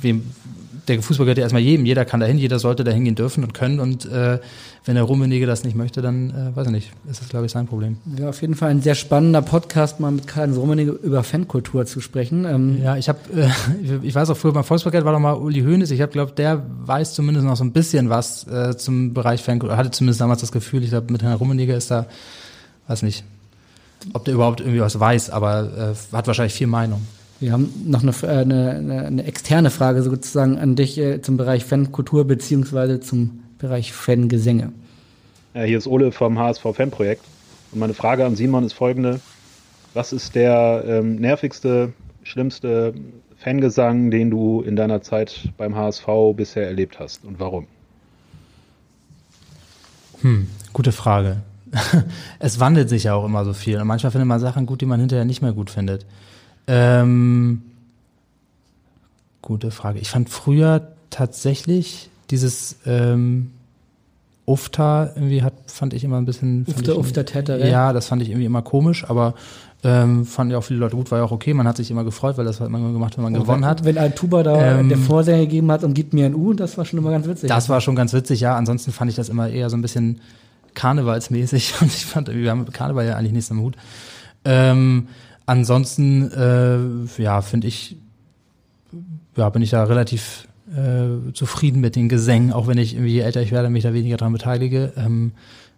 [0.01, 0.31] wem,
[0.87, 3.53] der Fußball gehört ja erstmal jedem, jeder kann dahin, jeder sollte dahin gehen dürfen und
[3.53, 4.39] können und äh,
[4.85, 7.51] wenn der Rummenigge das nicht möchte, dann äh, weiß ich nicht, ist das glaube ich
[7.51, 7.97] sein Problem.
[8.17, 11.99] Ja, auf jeden Fall ein sehr spannender Podcast, mal mit Karl Rummenigge über Fankultur zu
[11.99, 12.45] sprechen.
[12.45, 13.49] Ähm ja, ich habe, äh,
[14.01, 16.63] ich weiß auch früher beim Volksparkett war doch mal Uli Hoeneß, ich habe glaube, der
[16.85, 20.51] weiß zumindest noch so ein bisschen was äh, zum Bereich Fankultur, hatte zumindest damals das
[20.51, 22.05] Gefühl, ich glaube mit Herrn Rummenigge ist da,
[22.87, 23.25] weiß nicht,
[24.13, 27.01] ob der überhaupt irgendwie was weiß, aber äh, hat wahrscheinlich viel Meinung.
[27.39, 31.65] Wir haben noch eine, äh, eine, eine externe Frage sozusagen an dich äh, zum Bereich
[31.65, 34.71] Fankultur beziehungsweise zum Bereich Fangesänge.
[35.53, 37.23] Ja, hier ist Ole vom HSV Fanprojekt.
[37.71, 39.19] Und meine Frage an Simon ist folgende.
[39.93, 42.93] Was ist der ähm, nervigste, schlimmste
[43.37, 47.67] Fangesang, den du in deiner Zeit beim HSV bisher erlebt hast und warum?
[50.21, 51.37] Hm, gute Frage.
[52.39, 53.79] es wandelt sich ja auch immer so viel.
[53.79, 56.05] Und manchmal findet man Sachen gut, die man hinterher nicht mehr gut findet.
[56.67, 57.61] Ähm,
[59.41, 59.99] gute Frage.
[59.99, 63.51] Ich fand früher tatsächlich dieses ähm,
[64.45, 66.65] UFTA irgendwie hat fand ich immer ein bisschen.
[66.67, 69.33] Uf, fand der, ich, uf, der Täter, ja, das fand ich irgendwie immer komisch, aber
[69.83, 71.53] ähm, fanden ja auch viele Leute gut, war ja auch okay.
[71.53, 73.69] Man hat sich immer gefreut, weil das hat man gemacht, wenn man Und gewonnen wenn,
[73.69, 73.85] hat.
[73.85, 76.77] Wenn ein Tuba da Ähm, der Vorsänger gegeben hat und gibt mir ein U, das
[76.77, 77.49] war schon immer ganz witzig.
[77.49, 78.55] Das war schon ganz witzig, ja.
[78.55, 80.21] Ansonsten fand ich das immer eher so ein bisschen
[80.73, 83.75] karnevalsmäßig und ich fand, wir haben mit Karneval ja eigentlich nichts am Hut.
[84.45, 85.07] Ähm,
[85.47, 87.95] ansonsten, äh, ja, finde ich,
[89.35, 93.21] ja, bin ich da relativ äh, zufrieden mit den Gesängen, auch wenn ich irgendwie je
[93.21, 94.93] älter ich werde, mich da weniger dran beteilige.
[94.97, 95.31] Ähm,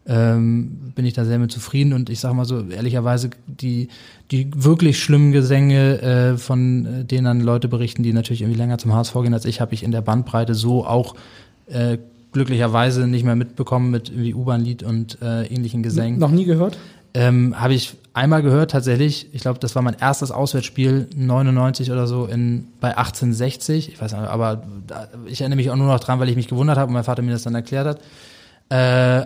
[0.07, 3.89] ähm, bin ich da sehr mit zufrieden und ich sage mal so ehrlicherweise die
[4.31, 8.93] die wirklich schlimmen Gesänge äh, von denen dann Leute berichten, die natürlich irgendwie länger zum
[8.93, 11.15] HSV gehen als ich, habe ich in der Bandbreite so auch
[11.67, 11.97] äh,
[12.31, 16.19] glücklicherweise nicht mehr mitbekommen mit irgendwie U-Bahn-Lied und äh, ähnlichen Gesängen.
[16.19, 16.77] Noch nie gehört?
[17.13, 19.29] Ähm, habe ich einmal gehört tatsächlich.
[19.33, 23.89] Ich glaube, das war mein erstes Auswärtsspiel 99 oder so in bei 1860.
[23.89, 24.63] Ich weiß nicht, aber
[25.25, 27.21] ich erinnere mich auch nur noch dran, weil ich mich gewundert habe und mein Vater
[27.21, 27.99] mir das dann erklärt hat.
[28.71, 28.75] Äh,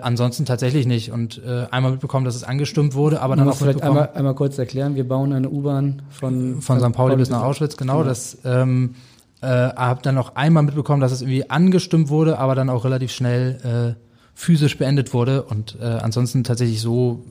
[0.02, 1.12] ansonsten tatsächlich nicht.
[1.12, 4.58] Und äh, einmal mitbekommen, dass es angestimmt wurde, aber dann auch vielleicht einmal, einmal kurz
[4.58, 6.94] erklären, wir bauen eine U-Bahn von, von St.
[6.94, 7.98] Pauli bis nach Auschwitz, genau.
[7.98, 8.08] Genau.
[8.08, 8.96] Das ähm,
[9.42, 13.12] äh, habe dann noch einmal mitbekommen, dass es irgendwie angestimmt wurde, aber dann auch relativ
[13.12, 14.02] schnell äh,
[14.34, 15.44] physisch beendet wurde.
[15.44, 17.26] Und äh, ansonsten tatsächlich so,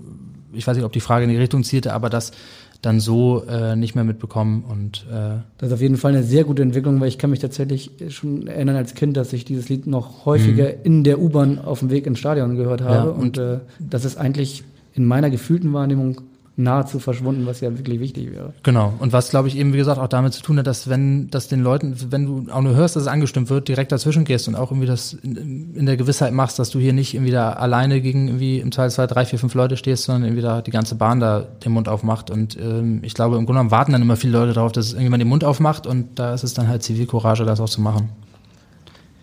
[0.53, 2.33] ich weiß nicht, ob die Frage in die Richtung zielte, aber das
[2.81, 6.43] dann so äh, nicht mehr mitbekommen und äh, Das ist auf jeden Fall eine sehr
[6.43, 9.87] gute Entwicklung, weil ich kann mich tatsächlich schon erinnern als Kind, dass ich dieses Lied
[9.87, 10.75] noch häufiger Mhm.
[10.83, 12.95] in der U-Bahn auf dem Weg ins Stadion gehört habe.
[13.09, 16.23] Ja, und und- äh, das ist eigentlich in meiner gefühlten Wahrnehmung
[16.57, 18.53] nahezu verschwunden, was ja wirklich wichtig wäre.
[18.63, 18.93] Genau.
[18.99, 21.49] Und was, glaube ich, eben, wie gesagt, auch damit zu tun hat, dass wenn das
[21.49, 24.55] den Leuten, wenn du auch nur hörst, dass es angestimmt wird, direkt dazwischen gehst und
[24.55, 28.01] auch irgendwie das in, in der Gewissheit machst, dass du hier nicht irgendwie da alleine
[28.01, 30.95] gegen irgendwie im Teil zwei, drei, vier, fünf Leute stehst, sondern irgendwie da die ganze
[30.95, 32.31] Bahn da den Mund aufmacht.
[32.31, 35.23] Und ähm, ich glaube, im Grunde genommen warten dann immer viele Leute darauf, dass irgendjemand
[35.23, 38.11] den Mund aufmacht und da ist es dann halt Zivilcourage, das auch zu machen.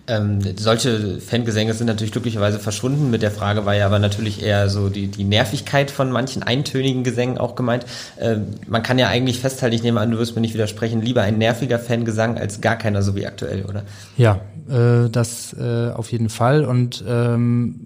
[0.10, 3.12] Ähm, solche Fangesänge sind natürlich glücklicherweise verschwunden.
[3.12, 7.03] Mit der Frage war ja aber natürlich eher so die, die Nervigkeit von manchen eintönigen
[7.03, 7.86] Gesängen auch gemeint.
[8.20, 11.22] Ähm, man kann ja eigentlich festhalten, ich nehme an, du wirst mir nicht widersprechen, lieber
[11.22, 13.84] ein nerviger Fangesang als gar keiner, so wie aktuell, oder?
[14.18, 16.66] Ja, äh, das äh, auf jeden Fall.
[16.66, 17.86] Und ähm,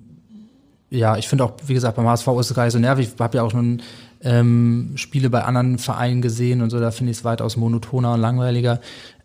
[0.89, 3.09] ja, ich finde auch, wie gesagt, beim HSV ist es gar nicht so nervig.
[3.13, 3.82] Ich habe ja auch schon
[4.24, 8.21] ähm, Spiele bei anderen Vereinen gesehen und so, da finde ich es weitaus monotoner und
[8.21, 8.80] langweiliger.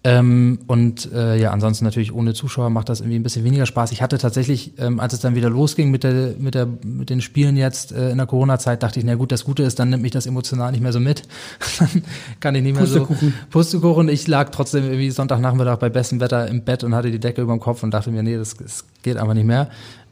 [0.04, 3.90] Ähm, und äh, ja, ansonsten natürlich ohne Zuschauer macht das irgendwie ein bisschen weniger Spaß.
[3.90, 7.20] Ich hatte tatsächlich, ähm, als es dann wieder losging mit der, mit der, mit den
[7.20, 10.04] Spielen jetzt äh, in der Corona-Zeit, dachte ich, na gut, das Gute ist, dann nimmt
[10.04, 11.22] mich das emotional nicht mehr so mit.
[11.80, 12.02] dann
[12.38, 13.28] kann ich nicht mehr Pustekuchen.
[13.30, 14.08] so Pustekuchen.
[14.08, 17.52] Ich lag trotzdem irgendwie Sonntagnachmittag bei bestem Wetter im Bett und hatte die Decke über
[17.52, 19.68] dem Kopf und dachte mir, nee, das, das geht einfach nicht mehr.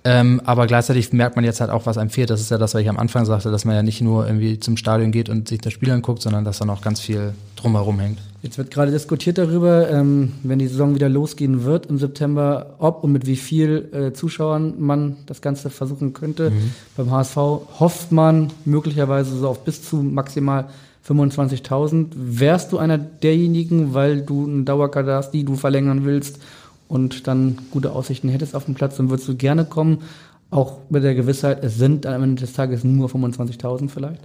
[0.08, 2.30] Ähm, aber gleichzeitig merkt man jetzt halt auch, was einem fehlt.
[2.30, 4.60] Das ist ja das, was ich am Anfang sagte, dass man ja nicht nur irgendwie
[4.60, 7.98] zum Stadion geht und sich das Spiel anguckt, sondern dass da noch ganz viel drumherum
[7.98, 8.18] hängt.
[8.40, 13.02] Jetzt wird gerade diskutiert darüber, ähm, wenn die Saison wieder losgehen wird im September, ob
[13.02, 16.50] und mit wie viel äh, Zuschauern man das Ganze versuchen könnte.
[16.50, 16.70] Mhm.
[16.96, 20.66] Beim HSV hofft man möglicherweise so auf bis zu maximal
[21.08, 22.10] 25.000.
[22.14, 26.38] Wärst du einer derjenigen, weil du einen Dauerkader hast, die du verlängern willst
[26.88, 30.02] und dann gute Aussichten hättest auf dem Platz, dann würdest du gerne kommen,
[30.50, 34.20] auch mit der Gewissheit, es sind am Ende des Tages nur 25.000 vielleicht?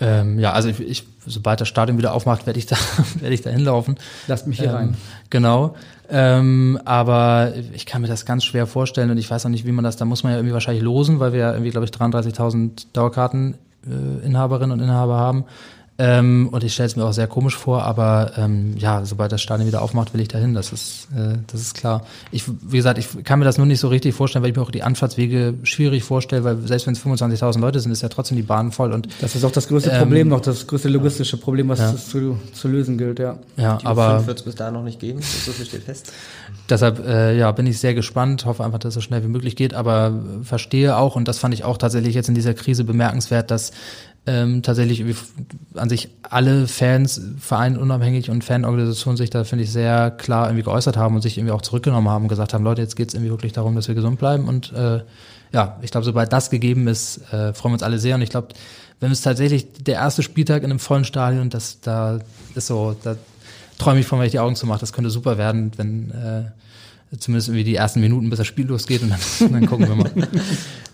[0.00, 2.76] Ähm, ja, also ich, ich, sobald das Stadion wieder aufmacht, werde ich da,
[3.20, 3.96] werde ich da hinlaufen.
[4.26, 4.96] Lasst mich hier ähm, rein.
[5.30, 5.76] Genau.
[6.10, 9.72] Ähm, aber ich kann mir das ganz schwer vorstellen und ich weiß auch nicht, wie
[9.72, 11.92] man das, da muss man ja irgendwie wahrscheinlich losen, weil wir ja irgendwie, glaube ich,
[11.92, 15.44] 33.000 Dauerkarteninhaberinnen äh, und Inhaber haben.
[15.98, 19.42] Ähm, und ich stelle es mir auch sehr komisch vor, aber ähm, ja, sobald das
[19.42, 20.54] Stadion wieder aufmacht, will ich dahin.
[20.54, 22.06] Das ist, äh, das ist klar.
[22.30, 24.62] Ich, wie gesagt, ich kann mir das nur nicht so richtig vorstellen, weil ich mir
[24.62, 28.36] auch die Anfahrtswege schwierig vorstelle, weil selbst wenn es 25.000 Leute sind, ist ja trotzdem
[28.36, 28.92] die Bahn voll.
[28.92, 31.92] Und Das ist auch das größte Ähm, Problem noch, das größte logistische Problem, was ja.
[31.92, 33.36] es zu, zu lösen gilt, ja.
[33.56, 36.10] ja, Die aber fünf wird es bis dahin noch nicht geben, so viel steht fest.
[36.70, 39.56] Deshalb äh, ja, bin ich sehr gespannt, hoffe einfach, dass es so schnell wie möglich
[39.56, 43.50] geht, aber verstehe auch, und das fand ich auch tatsächlich jetzt in dieser Krise bemerkenswert,
[43.50, 43.72] dass
[44.24, 45.04] ähm, tatsächlich
[45.74, 50.62] an sich alle Fans, Vereine unabhängig und Fanorganisationen sich da, finde ich, sehr klar irgendwie
[50.62, 53.30] geäußert haben und sich irgendwie auch zurückgenommen haben und gesagt haben, Leute, jetzt geht's irgendwie
[53.30, 54.46] wirklich darum, dass wir gesund bleiben.
[54.46, 55.00] Und äh,
[55.52, 58.14] ja, ich glaube, sobald das gegeben ist, äh, freuen wir uns alle sehr.
[58.14, 58.48] Und ich glaube,
[59.00, 62.20] wenn es tatsächlich der erste Spieltag in einem vollen Stadion, das da
[62.54, 63.16] ist so, da
[63.78, 64.78] träume ich von, wenn ich die Augen zumache.
[64.78, 66.44] Das könnte super werden, wenn äh,
[67.18, 70.10] zumindest irgendwie die ersten Minuten, bis das Spiel losgeht und dann, dann gucken wir mal.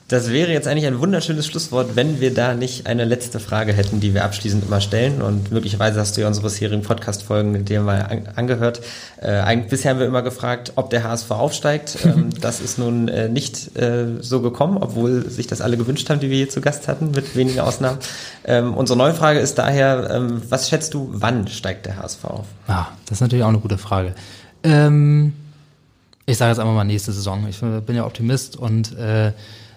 [0.08, 4.00] Das wäre jetzt eigentlich ein wunderschönes Schlusswort, wenn wir da nicht eine letzte Frage hätten,
[4.00, 5.20] die wir abschließend immer stellen.
[5.20, 8.80] Und möglicherweise hast du ja unsere bisherigen Podcast-Folgen dir mal an, angehört.
[9.20, 11.98] Äh, bisher haben wir immer gefragt, ob der HSV aufsteigt.
[12.08, 16.20] Ähm, das ist nun äh, nicht äh, so gekommen, obwohl sich das alle gewünscht haben,
[16.20, 17.98] die wir hier zu Gast hatten, mit wenigen Ausnahmen.
[18.44, 22.46] Ähm, unsere neue Frage ist daher, ähm, was schätzt du, wann steigt der HSV auf?
[22.66, 24.14] Ah, das ist natürlich auch eine gute Frage.
[24.62, 25.34] Ähm,
[26.28, 27.46] ich sage jetzt einfach mal nächste Saison.
[27.48, 29.32] Ich bin ja Optimist und äh,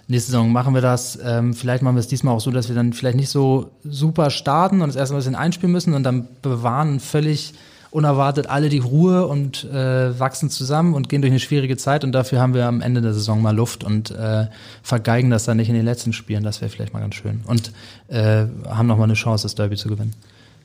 [0.09, 1.17] nächste Saison machen wir das.
[1.23, 4.29] Ähm, vielleicht machen wir es diesmal auch so, dass wir dann vielleicht nicht so super
[4.29, 7.53] starten und das erstmal ein bisschen einspielen müssen und dann bewahren völlig
[7.89, 12.11] unerwartet alle die Ruhe und äh, wachsen zusammen und gehen durch eine schwierige Zeit und
[12.11, 14.47] dafür haben wir am Ende der Saison mal Luft und äh,
[14.83, 16.43] vergeigen das dann nicht in den letzten Spielen.
[16.43, 17.41] Das wäre vielleicht mal ganz schön.
[17.47, 17.71] Und
[18.09, 20.13] äh, haben nochmal eine Chance, das Derby zu gewinnen.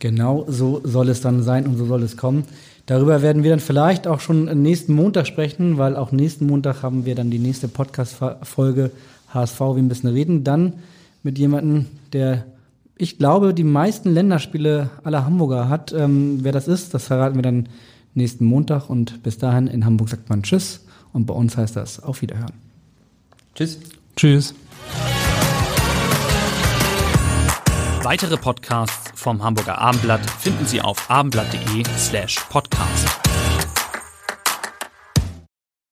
[0.00, 2.44] Genau so soll es dann sein und so soll es kommen.
[2.86, 7.04] Darüber werden wir dann vielleicht auch schon nächsten Montag sprechen, weil auch nächsten Montag haben
[7.04, 8.92] wir dann die nächste Podcast-Folge
[9.34, 10.44] HSV, wir müssen reden.
[10.44, 10.74] Dann
[11.24, 12.44] mit jemandem, der,
[12.96, 15.92] ich glaube, die meisten Länderspiele aller Hamburger hat.
[15.92, 17.68] Ähm, wer das ist, das verraten wir dann
[18.14, 18.88] nächsten Montag.
[18.88, 20.84] Und bis dahin in Hamburg sagt man Tschüss.
[21.12, 22.52] Und bei uns heißt das Auf Wiederhören.
[23.56, 23.80] Tschüss.
[24.14, 24.54] Tschüss.
[28.02, 33.25] Weitere Podcasts vom Hamburger Abendblatt finden Sie auf abendblatt.de slash podcast.